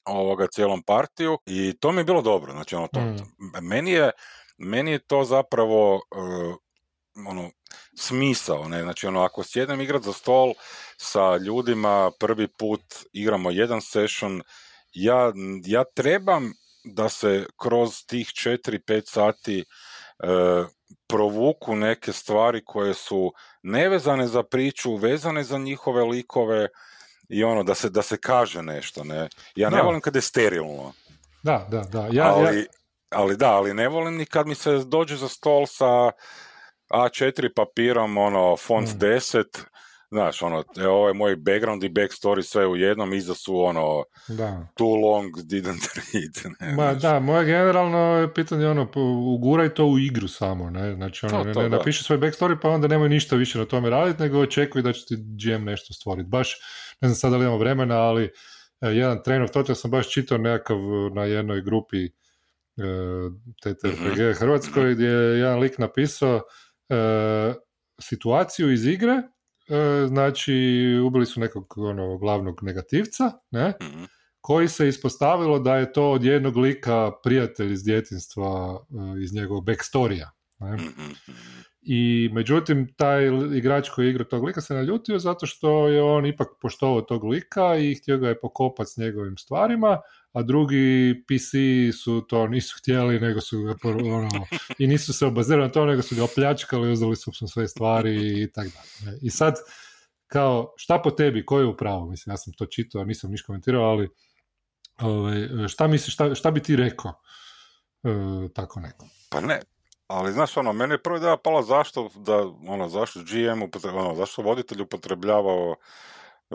ovoga 0.05 0.47
cijelom 0.47 0.83
partiju 0.83 1.39
i 1.47 1.75
to 1.81 1.93
mi 1.93 2.01
je 2.01 2.05
bilo 2.05 2.23
dobro, 2.23 2.53
znači 2.53 2.77
ono 2.77 2.89
to, 2.89 3.01
mm. 3.01 3.17
meni 3.63 3.91
je 3.91 4.11
meni 4.59 4.91
je 4.91 4.99
to 4.99 5.25
zapravo 5.25 5.95
uh, 5.95 6.55
ono, 7.29 7.51
smisao, 7.97 8.69
ne, 8.69 8.83
znači 8.83 9.07
ono, 9.07 9.23
ako 9.23 9.45
sjednem 9.45 9.81
igrat 9.81 10.03
za 10.03 10.13
stol 10.13 10.55
sa 10.97 11.37
ljudima, 11.37 12.11
prvi 12.21 12.49
put 12.49 12.81
igramo 13.13 13.51
jedan 13.51 13.81
session, 13.81 14.43
ja, 14.93 15.33
ja 15.65 15.85
trebam 15.95 16.53
da 16.85 17.09
se 17.09 17.47
kroz 17.57 18.05
tih 18.07 18.27
4-5 18.27 19.03
sati 19.07 19.65
provuku 21.07 21.77
neke 21.77 22.13
stvari 22.13 22.65
koje 22.65 22.95
su 22.95 23.33
nevezane 23.63 24.27
za 24.27 24.43
priču, 24.43 24.97
vezane 24.97 25.45
za 25.45 25.59
njihove 25.59 26.05
likove 26.05 26.69
i 27.29 27.45
ono, 27.45 27.63
da 27.63 27.75
se, 27.75 27.91
da 27.91 28.03
se 28.03 28.17
kaže 28.17 28.63
nešto, 28.63 29.05
ne. 29.05 29.29
Ja 29.57 29.71
ne 29.71 29.83
volim 29.83 30.01
kad 30.01 30.17
je 30.17 30.23
sterilno. 30.23 30.93
Da, 31.43 31.67
da, 31.71 31.81
da. 31.81 32.09
Ja, 32.13 32.35
ali, 32.35 32.59
ja... 32.59 32.65
ali 33.11 33.37
da, 33.37 33.51
ali 33.51 33.75
ne 33.75 33.89
volim 33.89 34.17
ni 34.17 34.27
kad 34.27 34.47
mi 34.47 34.55
se 34.55 34.79
dođe 34.79 35.17
za 35.17 35.29
stol 35.29 35.67
sa 35.67 36.11
A4 36.91 37.49
papirom, 37.57 38.19
ono, 38.19 38.57
font 38.57 38.89
mm. 38.95 38.99
10, 38.99 39.45
Znaš, 40.15 40.43
ono, 40.43 40.65
evo, 40.77 40.95
ovo 40.95 41.09
je 41.09 41.15
moj 41.15 41.37
background 41.37 41.85
i 41.85 41.89
backstory 41.89 42.43
sve 42.43 42.67
u 42.67 42.77
jednom, 42.77 43.13
iza 43.13 43.35
su 43.35 43.61
ono, 43.61 44.05
da. 44.29 44.67
too 44.77 44.95
long, 44.95 45.35
didn't 45.37 45.89
read. 46.13 46.57
Ne, 46.61 46.75
Ma, 46.75 46.95
da, 46.95 47.21
moje 47.21 47.45
generalno 47.45 48.33
pitanje 48.35 48.67
ono, 48.67 48.91
uguraj 49.35 49.75
to 49.75 49.87
u 49.87 49.99
igru 49.99 50.29
samo, 50.29 50.71
ne, 50.71 50.95
znači 50.95 51.27
ono, 51.27 51.45
to, 51.45 51.53
to, 51.53 51.63
ne, 51.63 51.69
napiši 51.69 52.05
svoj 52.05 52.19
backstory 52.19 52.57
pa 52.63 52.69
onda 52.69 52.89
nemoj 52.89 53.09
ništa 53.09 53.37
više 53.37 53.59
na 53.59 53.65
tome 53.65 53.91
raditi, 53.91 54.23
nego 54.23 54.41
očekuj 54.41 54.83
da 54.83 54.93
će 54.93 55.05
ti 55.05 55.17
GM 55.17 55.65
nešto 55.65 55.95
stvoriti. 55.95 56.29
Baš, 56.29 56.57
ne 57.01 57.09
znam 57.09 57.17
sad 57.17 57.31
da 57.31 57.37
li 57.37 57.45
imamo 57.45 57.59
vremena, 57.59 57.99
ali 57.99 58.25
e, 58.25 58.31
jedan 58.89 59.23
train 59.23 59.43
of 59.43 59.51
thought, 59.51 59.69
ja 59.69 59.75
sam 59.75 59.91
baš 59.91 60.11
čitao 60.13 60.39
nekakav 60.39 60.79
na 61.15 61.25
jednoj 61.25 61.63
grupi 61.63 62.05
e, 62.05 62.11
TTRPG 63.63 64.19
mm-hmm. 64.19 64.35
Hrvatskoj, 64.35 64.95
gdje 64.95 65.07
je 65.07 65.39
jedan 65.39 65.59
lik 65.59 65.79
napisao 65.79 66.37
e, 66.37 66.41
situaciju 68.01 68.73
iz 68.73 68.87
igre 68.87 69.23
E, 69.69 70.07
znači 70.07 70.55
ubili 71.07 71.27
su 71.27 71.41
nekog 71.41 71.79
ono, 71.79 72.19
glavnog 72.19 72.59
negativca, 72.63 73.33
ne? 73.51 73.73
Mhm. 73.83 74.05
koji 74.41 74.69
se 74.69 74.89
ispostavilo 74.89 75.59
da 75.59 75.77
je 75.77 75.93
to 75.93 76.11
od 76.11 76.25
jednog 76.25 76.57
lika 76.57 77.11
prijatelj 77.23 77.73
iz 77.73 77.85
djetinstva, 77.85 78.81
e, 78.91 79.23
iz 79.23 79.35
njegovog 79.35 79.65
backstorija. 79.65 80.31
Ne? 80.59 80.75
Mhm, 80.75 80.85
mhm. 80.85 81.13
I 81.83 82.31
međutim, 82.33 82.95
taj 82.97 83.25
igrač 83.57 83.89
koji 83.89 84.07
je 84.07 84.11
igrao 84.11 84.25
tog 84.25 84.45
lika 84.45 84.61
se 84.61 84.75
naljutio 84.75 85.19
zato 85.19 85.47
što 85.47 85.89
je 85.89 86.03
on 86.03 86.27
ipak 86.27 86.49
poštovao 86.61 87.01
tog 87.01 87.25
lika 87.25 87.77
i 87.77 87.95
htio 87.95 88.19
ga 88.19 88.29
je 88.29 88.41
pokopati 88.41 88.91
s 88.91 88.97
njegovim 88.97 89.37
stvarima, 89.37 89.99
a 90.35 90.43
drugi 90.43 91.15
PC 91.27 91.53
su 92.03 92.21
to 92.29 92.47
nisu 92.47 92.77
htjeli, 92.79 93.21
nego 93.21 93.41
su 93.41 93.63
ga 93.63 93.75
ono, 94.15 94.29
i 94.79 94.87
nisu 94.87 95.13
se 95.13 95.27
obazirali 95.27 95.67
na 95.67 95.73
to, 95.73 95.85
nego 95.85 96.03
su 96.03 96.17
ga 96.17 96.25
opljačkali, 96.25 96.93
uzeli 96.93 97.17
su 97.17 97.33
sve 97.33 97.69
stvari 97.69 98.43
i 98.43 98.53
tako 98.53 98.69
dalje. 98.75 99.19
I 99.23 99.31
sad, 99.31 99.55
kao, 100.27 100.73
šta 100.77 100.99
po 100.99 101.11
tebi, 101.11 101.47
ko 101.47 101.59
je 101.59 101.67
u 101.67 101.77
pravu? 101.77 102.11
Mislim, 102.11 102.33
ja 102.33 102.37
sam 102.37 102.53
to 102.53 102.67
čitao, 102.67 103.05
nisam 103.05 103.31
niš 103.31 103.43
komentirao, 103.43 103.83
ali 103.83 104.09
ovaj, 105.01 105.69
šta 105.69 105.87
misliš, 105.87 106.15
šta, 106.15 106.35
šta 106.35 106.51
bi 106.51 106.63
ti 106.63 106.77
rekao 106.77 107.13
e, 108.03 108.09
tako 108.55 108.81
neko? 108.81 109.07
Pa 109.31 109.41
ne, 109.41 109.61
ali 110.07 110.33
znaš, 110.33 110.57
ono, 110.57 110.73
meni 110.73 110.95
je 110.95 111.03
prvo 111.03 111.17
ideja 111.17 111.37
pala 111.37 111.63
zašto, 111.63 112.09
da, 112.15 112.37
ono, 112.69 112.89
zašto 112.89 113.21
GM, 113.21 113.63
ono, 113.97 114.15
zašto 114.15 114.43
voditelj 114.43 114.83
upotrebljavao 114.83 115.77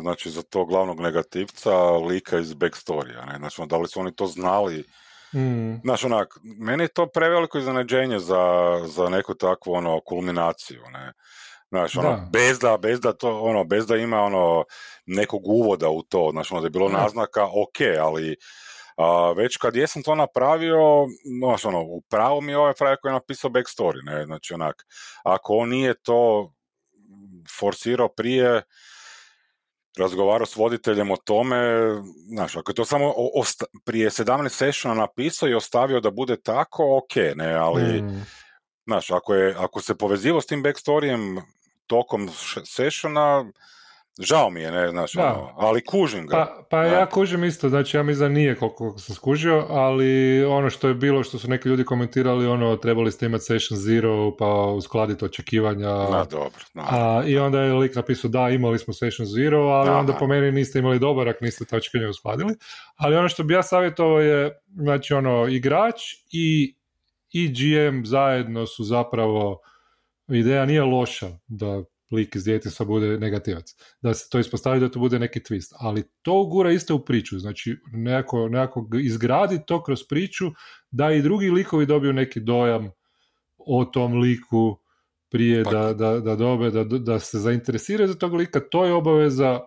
znači 0.02 0.30
za 0.30 0.42
to 0.42 0.66
glavnog 0.66 1.00
negativca 1.00 1.92
lika 1.92 2.40
iz 2.40 2.54
backstorija, 2.54 3.26
ne, 3.26 3.38
znači, 3.38 3.62
ono, 3.62 3.68
da 3.68 3.78
li 3.78 3.88
su 3.88 4.00
oni 4.00 4.16
to 4.16 4.28
znali, 4.28 4.84
Mm. 5.34 5.82
Znaš, 5.84 6.04
onak, 6.04 6.38
meni 6.44 6.84
je 6.84 6.88
to 6.88 7.08
preveliko 7.08 7.58
iznenađenje 7.58 8.20
za, 8.20 8.44
za 8.86 9.10
neku 9.10 9.34
takvu 9.34 9.74
ono, 9.74 10.00
kulminaciju, 10.00 10.82
ne. 10.94 11.14
Znaš, 11.70 11.98
ono, 11.98 12.30
bez 12.32 12.60
da, 12.60 12.78
bez 12.78 13.00
da 13.00 13.14
to, 13.14 13.42
ono, 13.42 13.64
bez 13.64 13.88
da 13.88 13.96
ima 13.96 14.22
ono 14.22 14.64
nekog 15.06 15.48
uvoda 15.48 15.90
u 15.90 16.02
to, 16.02 16.30
znači, 16.32 16.54
ono, 16.54 16.62
da 16.62 16.66
je 16.66 16.72
bilo 16.72 16.90
naznaka, 16.90 17.46
ok, 17.46 18.00
ali 18.02 18.36
a, 18.98 19.34
već 19.38 19.58
kad 19.58 19.76
jesam 19.76 20.04
to 20.04 20.16
napravio, 20.16 21.08
znaš, 21.40 21.66
ono, 21.66 21.82
u 21.82 22.02
pravu 22.02 22.42
mi 22.42 22.52
je 22.52 22.58
ovaj 22.58 22.74
frajer 22.78 22.98
koji 23.02 23.10
je 23.10 23.14
napisao 23.14 23.52
backstory, 23.52 24.06
ne, 24.06 24.26
znači, 24.26 24.54
onak, 24.54 24.86
ako 25.24 25.54
on 25.54 25.70
nije 25.70 25.94
to 25.94 26.52
forsirao 27.60 28.08
prije, 28.08 28.62
razgovarao 30.00 30.46
s 30.46 30.56
voditeljem 30.56 31.12
o 31.12 31.16
tome, 31.16 31.58
znaš, 32.28 32.56
ako 32.56 32.72
je 32.72 32.76
to 32.76 32.86
samo 32.86 33.14
osta- 33.36 33.66
prije 33.86 34.10
17 34.10 34.50
sessiona 34.50 34.96
napisao 34.96 35.50
i 35.50 35.54
ostavio 35.54 36.00
da 36.00 36.12
bude 36.12 36.42
tako, 36.42 36.98
ok, 36.98 37.16
ne, 37.36 37.54
ali, 37.54 38.02
mm. 38.02 38.26
znaš, 38.86 39.12
ako, 39.12 39.34
je, 39.34 39.56
ako 39.58 39.82
se 39.82 39.96
povezivo 39.96 40.42
s 40.42 40.46
tim 40.46 40.64
backstorijem 40.64 41.42
tokom 41.88 42.30
sessiona, 42.66 43.46
Žao 44.20 44.50
mi 44.50 44.62
je, 44.62 44.72
ne, 44.72 44.90
znaš, 44.90 45.16
ono, 45.16 45.54
ali 45.58 45.86
kužim 45.86 46.28
ga. 46.28 46.36
Pa, 46.36 46.66
pa 46.70 46.84
ja 46.84 47.06
kužim 47.06 47.44
isto, 47.44 47.70
znači 47.70 47.98
ja 47.98 48.04
mislim 48.04 48.30
da 48.30 48.34
nije 48.34 48.56
koliko 48.56 48.98
sam 48.98 49.16
skužio, 49.16 49.66
ali 49.70 50.44
ono 50.44 50.70
što 50.70 50.88
je 50.88 50.94
bilo, 50.94 51.24
što 51.24 51.40
su 51.40 51.50
neki 51.50 51.70
ljudi 51.70 51.86
komentirali, 51.86 52.48
ono, 52.48 52.76
trebali 52.76 53.12
ste 53.12 53.26
imati 53.26 53.44
session 53.44 53.80
zero, 53.80 54.38
pa 54.38 54.46
uskladiti 54.56 55.26
očekivanja. 55.26 55.90
Na, 55.90 56.26
dobro. 56.32 56.62
Na, 56.74 56.84
a, 56.90 57.24
I 57.26 57.38
onda 57.38 57.62
je 57.62 57.74
lik 57.74 57.96
napisao, 57.96 58.30
da, 58.30 58.50
imali 58.50 58.80
smo 58.80 58.94
session 58.94 59.26
zero, 59.28 59.60
ali 59.60 59.90
onda 59.90 60.14
po 60.14 60.28
meni 60.28 60.52
niste 60.52 60.80
imali 60.80 61.00
dobar, 61.00 61.30
ako 61.30 61.46
niste 61.46 61.66
ta 61.66 61.78
očekivanja 61.78 62.10
uskladili. 62.10 62.56
Ali 62.96 63.16
ono 63.16 63.30
što 63.30 63.44
bi 63.44 63.54
ja 63.54 63.64
savjetovao 63.64 64.20
je, 64.20 64.60
znači, 64.68 65.14
ono, 65.14 65.48
igrač 65.48 66.02
i, 66.32 66.76
i 67.32 67.48
GM 67.48 68.04
zajedno 68.06 68.66
su 68.66 68.84
zapravo, 68.84 69.60
ideja 70.28 70.66
nije 70.66 70.84
loša 70.84 71.28
da 71.48 71.84
lik 72.12 72.36
iz 72.36 72.44
djetinstva 72.44 72.86
bude 72.86 73.20
negativac. 73.20 73.76
Da 74.02 74.14
se 74.14 74.30
to 74.30 74.40
ispostavi 74.40 74.80
da 74.80 74.92
to 74.92 75.00
bude 75.00 75.20
neki 75.20 75.40
twist. 75.40 75.74
Ali 75.80 76.04
to 76.22 76.46
gura 76.46 76.72
isto 76.72 76.96
u 76.96 77.06
priču. 77.06 77.40
Znači, 77.40 77.78
nekako, 77.92 78.50
nekako 78.50 78.88
izgradi 79.02 79.60
to 79.68 79.84
kroz 79.84 80.04
priču 80.10 80.46
da 80.92 81.12
i 81.12 81.22
drugi 81.22 81.50
likovi 81.50 81.86
dobiju 81.86 82.14
neki 82.14 82.40
dojam 82.40 82.92
o 83.58 83.86
tom 83.86 84.20
liku 84.20 84.78
prije 85.30 85.64
da, 85.64 85.94
da, 85.94 86.20
da 86.20 86.36
dobe, 86.36 86.72
da, 86.72 86.84
da 86.84 87.20
se 87.20 87.40
zainteresiraju 87.40 88.08
za 88.08 88.16
tog 88.16 88.34
lika. 88.34 88.60
To 88.72 88.86
je 88.86 88.94
obaveza 88.94 89.60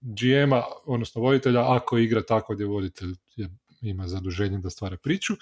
GM-a, 0.00 0.62
odnosno 0.84 1.20
voditelja, 1.20 1.74
ako 1.74 1.98
igra 1.98 2.22
tako 2.22 2.54
gdje 2.54 2.66
voditelj 2.66 3.14
ima 3.82 4.08
zaduženje 4.08 4.58
da 4.58 4.70
stvara 4.70 4.96
priču. 4.96 5.34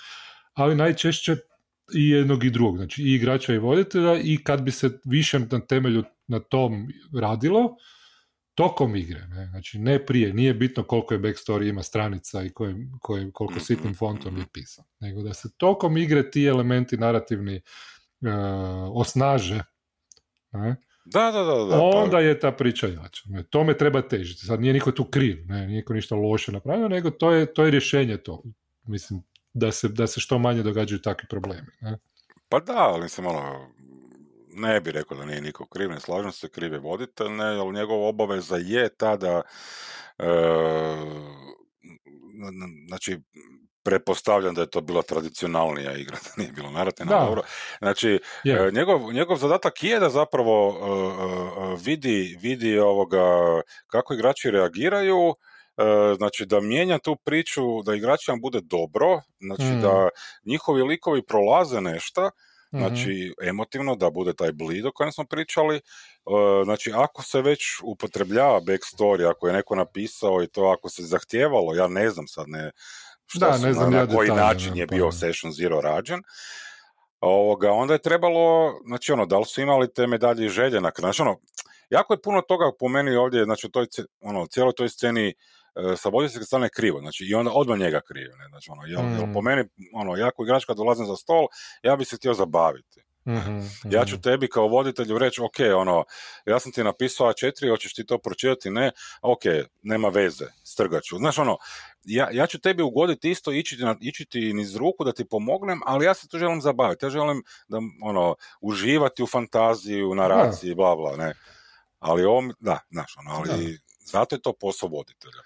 Ali 0.53 0.75
najčešće 0.75 1.37
i 1.95 2.11
jednog 2.11 2.45
i 2.45 2.51
drugog, 2.51 2.77
znači 2.77 3.03
i 3.03 3.15
igrača 3.15 3.55
i 3.55 3.59
voditelja 3.59 4.21
i 4.23 4.39
kad 4.45 4.63
bi 4.63 4.71
se 4.71 5.01
više 5.05 5.39
na 5.39 5.61
temelju 5.61 6.05
na 6.31 6.41
tom 6.41 6.89
radilo, 7.21 7.77
tokom 8.55 8.97
igre, 8.97 9.27
ne? 9.27 9.47
znači 9.47 9.79
ne 9.79 10.07
prije, 10.07 10.35
nije 10.35 10.55
bitno 10.55 10.83
koliko 10.83 11.15
je 11.15 11.21
backstory 11.21 11.69
ima 11.69 11.83
stranica 11.83 12.43
i 12.43 12.51
koje, 12.51 12.75
koje, 13.01 13.31
koliko 13.33 13.53
mm-hmm, 13.53 13.65
sitnim 13.65 13.95
fontom 13.95 14.35
je 14.35 14.41
mm-hmm. 14.41 14.53
pisan, 14.53 14.85
nego 15.01 15.23
da 15.23 15.35
se 15.35 15.49
tokom 15.57 15.97
igre 15.97 16.31
ti 16.31 16.45
elementi 16.45 16.97
narativni 16.97 17.57
uh, 17.57 18.31
osnaže, 18.93 19.63
ne? 20.53 20.77
Da, 21.05 21.31
da, 21.31 21.43
da, 21.43 21.55
da. 21.55 21.79
Pa- 21.79 21.99
onda 21.99 22.19
je 22.21 22.39
ta 22.41 22.53
priča 22.53 22.87
jača. 22.87 23.23
Ne? 23.27 23.43
Tome 23.43 23.79
treba 23.79 24.03
težiti. 24.03 24.47
Sad 24.47 24.61
nije 24.61 24.73
niko 24.73 24.93
tu 24.93 25.05
kriv, 25.05 25.47
ne? 25.47 25.67
nije 25.67 25.77
niko 25.77 25.95
ništa 25.95 26.15
loše 26.15 26.53
napravio, 26.53 26.89
nego 26.89 27.11
to 27.11 27.33
je, 27.33 27.55
to 27.55 27.65
je 27.65 27.71
rješenje 27.71 28.17
to. 28.17 28.43
Mislim, 28.83 29.23
da 29.53 29.73
se, 29.73 29.89
da 29.89 30.07
se 30.07 30.21
što 30.21 30.39
manje 30.39 30.63
događaju 30.63 31.01
takvi 31.03 31.29
problemi. 31.29 31.69
Ne? 31.81 31.99
Pa 32.49 32.61
da, 32.61 32.77
ali 32.77 33.03
mislim, 33.03 33.27
ono, 33.27 33.73
ne 34.55 34.81
bi 34.81 34.93
rekao 34.93 35.17
da 35.17 35.25
nije 35.25 35.41
niko 35.41 35.67
kriv, 35.67 35.91
ne 35.91 36.01
slažem 36.01 36.33
se, 36.33 36.49
kriv 36.49 36.73
je 36.73 36.79
voditelj, 36.79 37.29
ne, 37.29 37.45
ali 37.45 37.75
njegova 37.75 38.09
obaveza 38.09 38.57
je 38.57 38.89
tada, 38.89 39.43
e, 40.19 40.27
znači, 42.89 43.19
pretpostavljam 43.83 44.55
da 44.55 44.61
je 44.61 44.71
to 44.71 44.81
bila 44.81 45.03
tradicionalnija 45.03 45.97
igra, 45.97 46.17
da 46.25 46.43
nije 46.43 46.53
bilo 46.53 46.71
narativno 46.71 47.21
dobro. 47.27 47.43
Znači, 47.79 48.21
e, 48.45 48.71
njegov, 48.73 49.13
njegov 49.13 49.37
zadatak 49.37 49.83
je 49.85 50.01
da 50.01 50.11
zapravo 50.11 50.69
uh, 50.69 51.81
vidi, 51.85 52.39
vidi 52.43 52.79
ovoga 52.79 53.27
kako 53.87 54.15
igrači 54.15 54.51
reagiraju, 54.51 55.35
E, 55.81 56.15
znači 56.17 56.47
da 56.47 56.61
mijenja 56.61 56.99
tu 56.99 57.17
priču, 57.25 57.83
da 57.83 57.95
igračima 57.95 58.37
bude 58.41 58.61
dobro, 58.63 59.21
znači 59.41 59.81
da 59.83 60.07
mm. 60.07 60.51
njihovi 60.51 60.83
likovi 60.83 61.23
prolaze 61.23 61.81
nešto, 61.81 62.31
znači 62.71 63.35
mm 63.39 63.49
emotivno 63.49 63.97
da 63.97 64.11
bude 64.11 64.33
taj 64.35 64.53
blid 64.53 64.87
o 64.87 64.93
kojem 64.93 65.13
smo 65.13 65.25
pričali, 65.25 65.77
e, 65.77 65.81
znači 66.65 66.93
ako 66.95 67.23
se 67.23 67.43
već 67.43 67.61
upotrebljava 67.83 68.61
backstory, 68.61 69.31
ako 69.31 69.47
je 69.47 69.53
neko 69.53 69.75
napisao 69.75 70.43
i 70.43 70.47
to 70.47 70.65
ako 70.65 70.89
se 70.89 71.03
zahtijevalo, 71.03 71.75
ja 71.75 71.89
ne 71.89 72.11
znam 72.11 72.27
sad 72.27 72.45
ne, 72.49 72.71
šta 73.27 73.59
ne 73.59 73.73
znam 73.73 73.93
na, 73.93 74.07
koji 74.07 74.31
način 74.31 74.77
je 74.77 74.87
bio 74.87 75.07
pa 75.07 75.13
Session 75.13 75.53
Zero 75.53 75.81
rađen, 75.81 76.23
ovoga, 77.21 77.71
onda 77.71 77.95
je 77.95 78.03
trebalo, 78.03 78.75
znači 78.87 79.13
ono, 79.13 79.27
da 79.27 79.39
li 79.39 79.45
su 79.45 79.61
imali 79.61 79.93
te 79.93 80.07
medalje 80.07 80.47
i 80.47 80.49
želje 80.49 80.81
na 80.81 80.91
znači 80.99 81.23
ono, 81.23 81.37
jako 81.91 82.15
je 82.15 82.23
puno 82.23 82.41
toga 82.41 82.71
po 82.79 82.89
meni 82.89 83.17
ovdje, 83.17 83.45
znači 83.45 83.67
u 83.67 83.71
toj, 83.71 83.87
ono, 84.21 84.47
cijeloj 84.47 84.73
toj 84.77 84.89
sceni 84.89 85.35
sa 85.97 86.09
voditeljske 86.09 86.45
strane 86.45 86.69
krivo, 86.69 87.01
znači 87.01 87.25
i 87.25 87.35
onda 87.35 87.51
odmah 87.55 87.79
njega 87.79 88.01
krivo, 88.01 88.37
ne, 88.37 88.49
znači 88.49 88.71
ono, 88.71 88.83
jel, 88.87 89.03
mm. 89.03 89.33
po 89.33 89.41
meni, 89.43 89.65
ono, 89.95 90.17
jako 90.17 90.45
igrač 90.45 90.65
kad 90.65 90.77
dolazim 90.77 91.07
za 91.07 91.17
stol, 91.17 91.47
ja 91.83 91.97
bi 91.97 92.05
se 92.05 92.17
htio 92.17 92.35
zabaviti, 92.35 93.01
Mhm, 93.27 93.59
ja 93.95 94.05
ću 94.05 94.15
mhm. 94.15 94.23
tebi 94.23 94.49
kao 94.49 94.69
voditelju 94.69 95.19
reći, 95.19 95.41
ok, 95.43 95.57
ono, 95.77 96.05
ja 96.47 96.61
sam 96.61 96.73
ti 96.73 96.85
napisao 96.85 97.27
A4, 97.27 97.71
hoćeš 97.71 97.95
ti 97.95 98.07
to 98.07 98.19
pročitati, 98.19 98.71
ne, 98.71 98.93
ok, 99.23 99.43
nema 99.83 100.09
veze, 100.09 100.45
strgaću. 100.65 101.17
Znaš, 101.17 101.39
ono, 101.39 101.57
ja, 102.05 102.29
ja 102.33 102.47
ću 102.47 102.61
tebi 102.61 102.83
ugoditi 102.83 103.31
isto, 103.31 103.53
ići, 103.53 103.79
ići 104.01 104.25
ti 104.25 104.53
niz 104.53 104.77
ruku 104.77 105.05
da 105.05 105.13
ti 105.13 105.29
pomognem, 105.29 105.81
ali 105.87 106.05
ja 106.05 106.15
se 106.15 106.29
tu 106.29 106.39
želim 106.39 106.61
zabaviti. 106.61 107.05
Ja 107.05 107.11
želim 107.11 107.43
da, 107.69 107.79
ono, 108.03 108.35
uživati 108.61 109.23
u 109.23 109.27
fantaziji, 109.27 110.05
u 110.05 110.15
naraciji, 110.15 110.75
bla, 110.75 110.97
bla, 110.97 111.17
ne. 111.17 111.35
Ali 111.99 112.25
ovo, 112.25 112.43
da, 112.61 112.79
znaš, 112.91 113.15
ono, 113.19 113.31
ali 113.31 113.79
zato 114.05 114.35
je 114.35 114.43
to 114.43 114.53
posao 114.53 114.89
voditelja. 114.89 115.43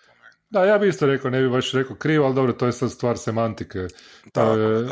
Da, 0.55 0.65
ja 0.65 0.79
bih 0.79 0.89
isto 0.89 1.07
rekao, 1.07 1.31
ne 1.31 1.43
bih 1.43 1.51
baš 1.51 1.73
rekao 1.73 1.97
krivo, 1.97 2.27
ali 2.27 2.35
dobro, 2.35 2.53
to 2.53 2.67
je 2.67 2.73
sad 2.73 2.91
stvar 2.91 3.19
semantike. 3.19 3.87
Tako, 4.33 4.61
e, 4.61 4.87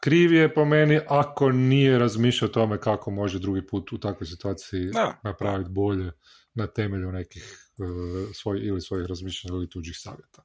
kriv 0.00 0.32
je 0.32 0.54
po 0.54 0.64
meni 0.64 1.00
ako 1.08 1.50
nije 1.50 1.98
razmišljao 1.98 2.48
o 2.48 2.52
tome 2.52 2.80
kako 2.80 3.10
može 3.10 3.38
drugi 3.38 3.66
put 3.66 3.92
u 3.92 3.98
takvoj 3.98 4.26
situaciji 4.26 4.90
napraviti 5.22 5.70
bolje 5.70 6.12
na 6.54 6.66
temelju 6.66 7.12
nekih 7.12 7.70
uh, 7.78 7.86
svoj, 8.34 8.60
ili 8.62 8.80
svojih 8.80 9.06
razmišljanja 9.06 9.56
ili 9.56 9.70
tuđih 9.70 9.96
savjeta. 9.98 10.42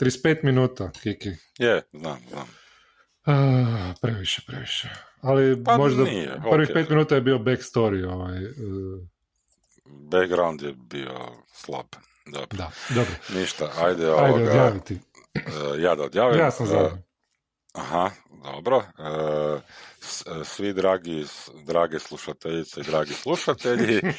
35 0.00 0.44
minuta, 0.44 0.90
Kiki. 1.02 1.30
Je, 1.58 1.82
znam, 1.92 2.18
znam. 2.28 2.48
Uh, 3.26 3.94
previše, 4.02 4.42
previše. 4.46 4.88
Ali 5.20 5.64
pa 5.64 5.76
možda 5.76 6.04
nije, 6.04 6.40
prvih 6.50 6.68
okay. 6.68 6.74
pet 6.74 6.88
minuta 6.88 7.14
je 7.14 7.20
bio 7.20 7.38
backstory. 7.38 8.12
Ovaj, 8.12 8.44
uh... 8.44 8.52
Background 10.10 10.62
je 10.62 10.74
bio 10.90 11.14
slab. 11.52 11.86
Dobro. 12.32 12.56
Da, 12.56 12.70
dobro. 12.88 13.12
Ništa, 13.34 13.70
ajde, 13.78 14.04
ajde 14.04 14.12
ovoga, 14.12 14.50
odjaviti. 14.50 14.98
Uh, 15.34 15.42
ja 15.78 15.94
da 15.94 16.02
odjavim. 16.02 16.38
Ja 16.38 16.50
sam 16.50 16.66
zadnji. 16.66 17.02
Aha, 17.74 18.10
dobro. 18.44 18.76
E, 18.76 20.44
svi 20.44 20.72
dragi, 20.72 21.24
drage 21.66 21.98
slušateljice 21.98 22.80
i 22.80 22.84
dragi 22.84 23.12
slušatelji, 23.12 24.00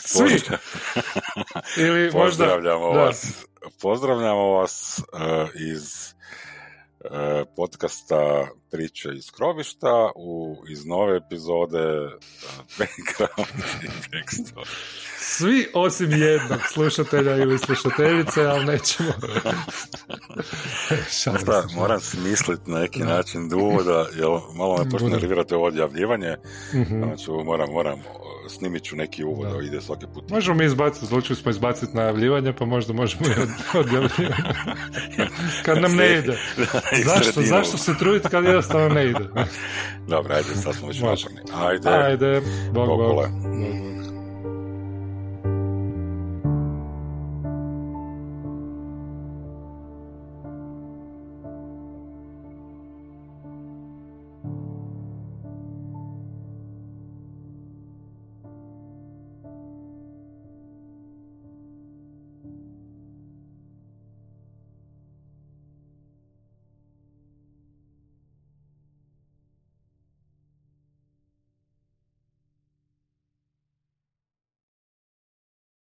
svi. 0.00 0.40
Ili 1.86 2.12
pozdravljamo 2.12 2.88
vas, 2.88 3.44
pozdravljamo 3.82 4.50
vas 4.50 5.02
iz 5.54 6.14
podcasta 7.56 8.48
Priče 8.70 9.08
iz 9.14 9.30
krovišta 9.30 10.10
u, 10.16 10.56
iz 10.68 10.84
nove 10.84 11.16
epizode 11.16 11.78
Background 12.78 13.64
i 13.82 13.86
Backstory. 13.86 14.68
Svi 15.38 15.66
osim 15.74 16.10
jednog 16.10 16.60
slušatelja 16.72 17.36
ili 17.36 17.58
slušateljice, 17.58 18.44
ali 18.44 18.64
nećemo. 18.64 19.12
Šta, 21.40 21.64
moram 21.74 22.00
smisliti 22.00 22.70
na 22.70 22.80
neki 22.80 23.00
način 23.00 23.48
do 23.48 23.56
uvoda, 23.56 24.06
jer 24.14 24.28
malo 24.54 24.84
me 24.84 24.90
počne 24.90 25.08
nervirati 25.08 25.54
ovo 25.54 25.66
odjavljivanje. 25.66 26.36
Mm-hmm. 26.74 27.02
Znači, 27.04 27.30
moram, 27.30 27.72
moram 27.72 28.02
snimit 28.48 28.82
ću 28.82 28.96
neki 28.96 29.24
uvod 29.24 29.52
da 29.52 29.62
ide 29.62 29.80
svaki 29.80 30.06
put. 30.14 30.30
Možemo 30.30 30.56
mi 30.56 30.64
izbaciti, 30.64 31.06
odlučili 31.06 31.36
smo 31.36 31.50
izbaciti 31.50 31.96
najavljivanje, 31.96 32.52
pa 32.52 32.64
možda 32.64 32.92
možemo 32.92 33.22
i 33.26 33.40
od, 33.42 33.48
odjavljivanje. 33.84 34.52
kad 35.64 35.82
nam 35.82 35.96
ne 35.96 36.18
ide. 36.18 36.38
zašto, 37.14 37.42
zašto 37.42 37.76
se 37.76 37.98
truditi 37.98 38.28
kad 38.28 38.44
jednostavno 38.44 38.88
ne 38.88 39.06
ide? 39.06 39.24
Dobro, 40.08 40.34
ajde, 40.34 40.48
sad 40.62 40.74
smo 40.74 40.88
već. 40.88 41.26
Ajde. 41.54 41.88
Ajde, 41.88 42.42
bog, 42.72 42.88
bog. 42.88 42.98
bog. 42.98 43.85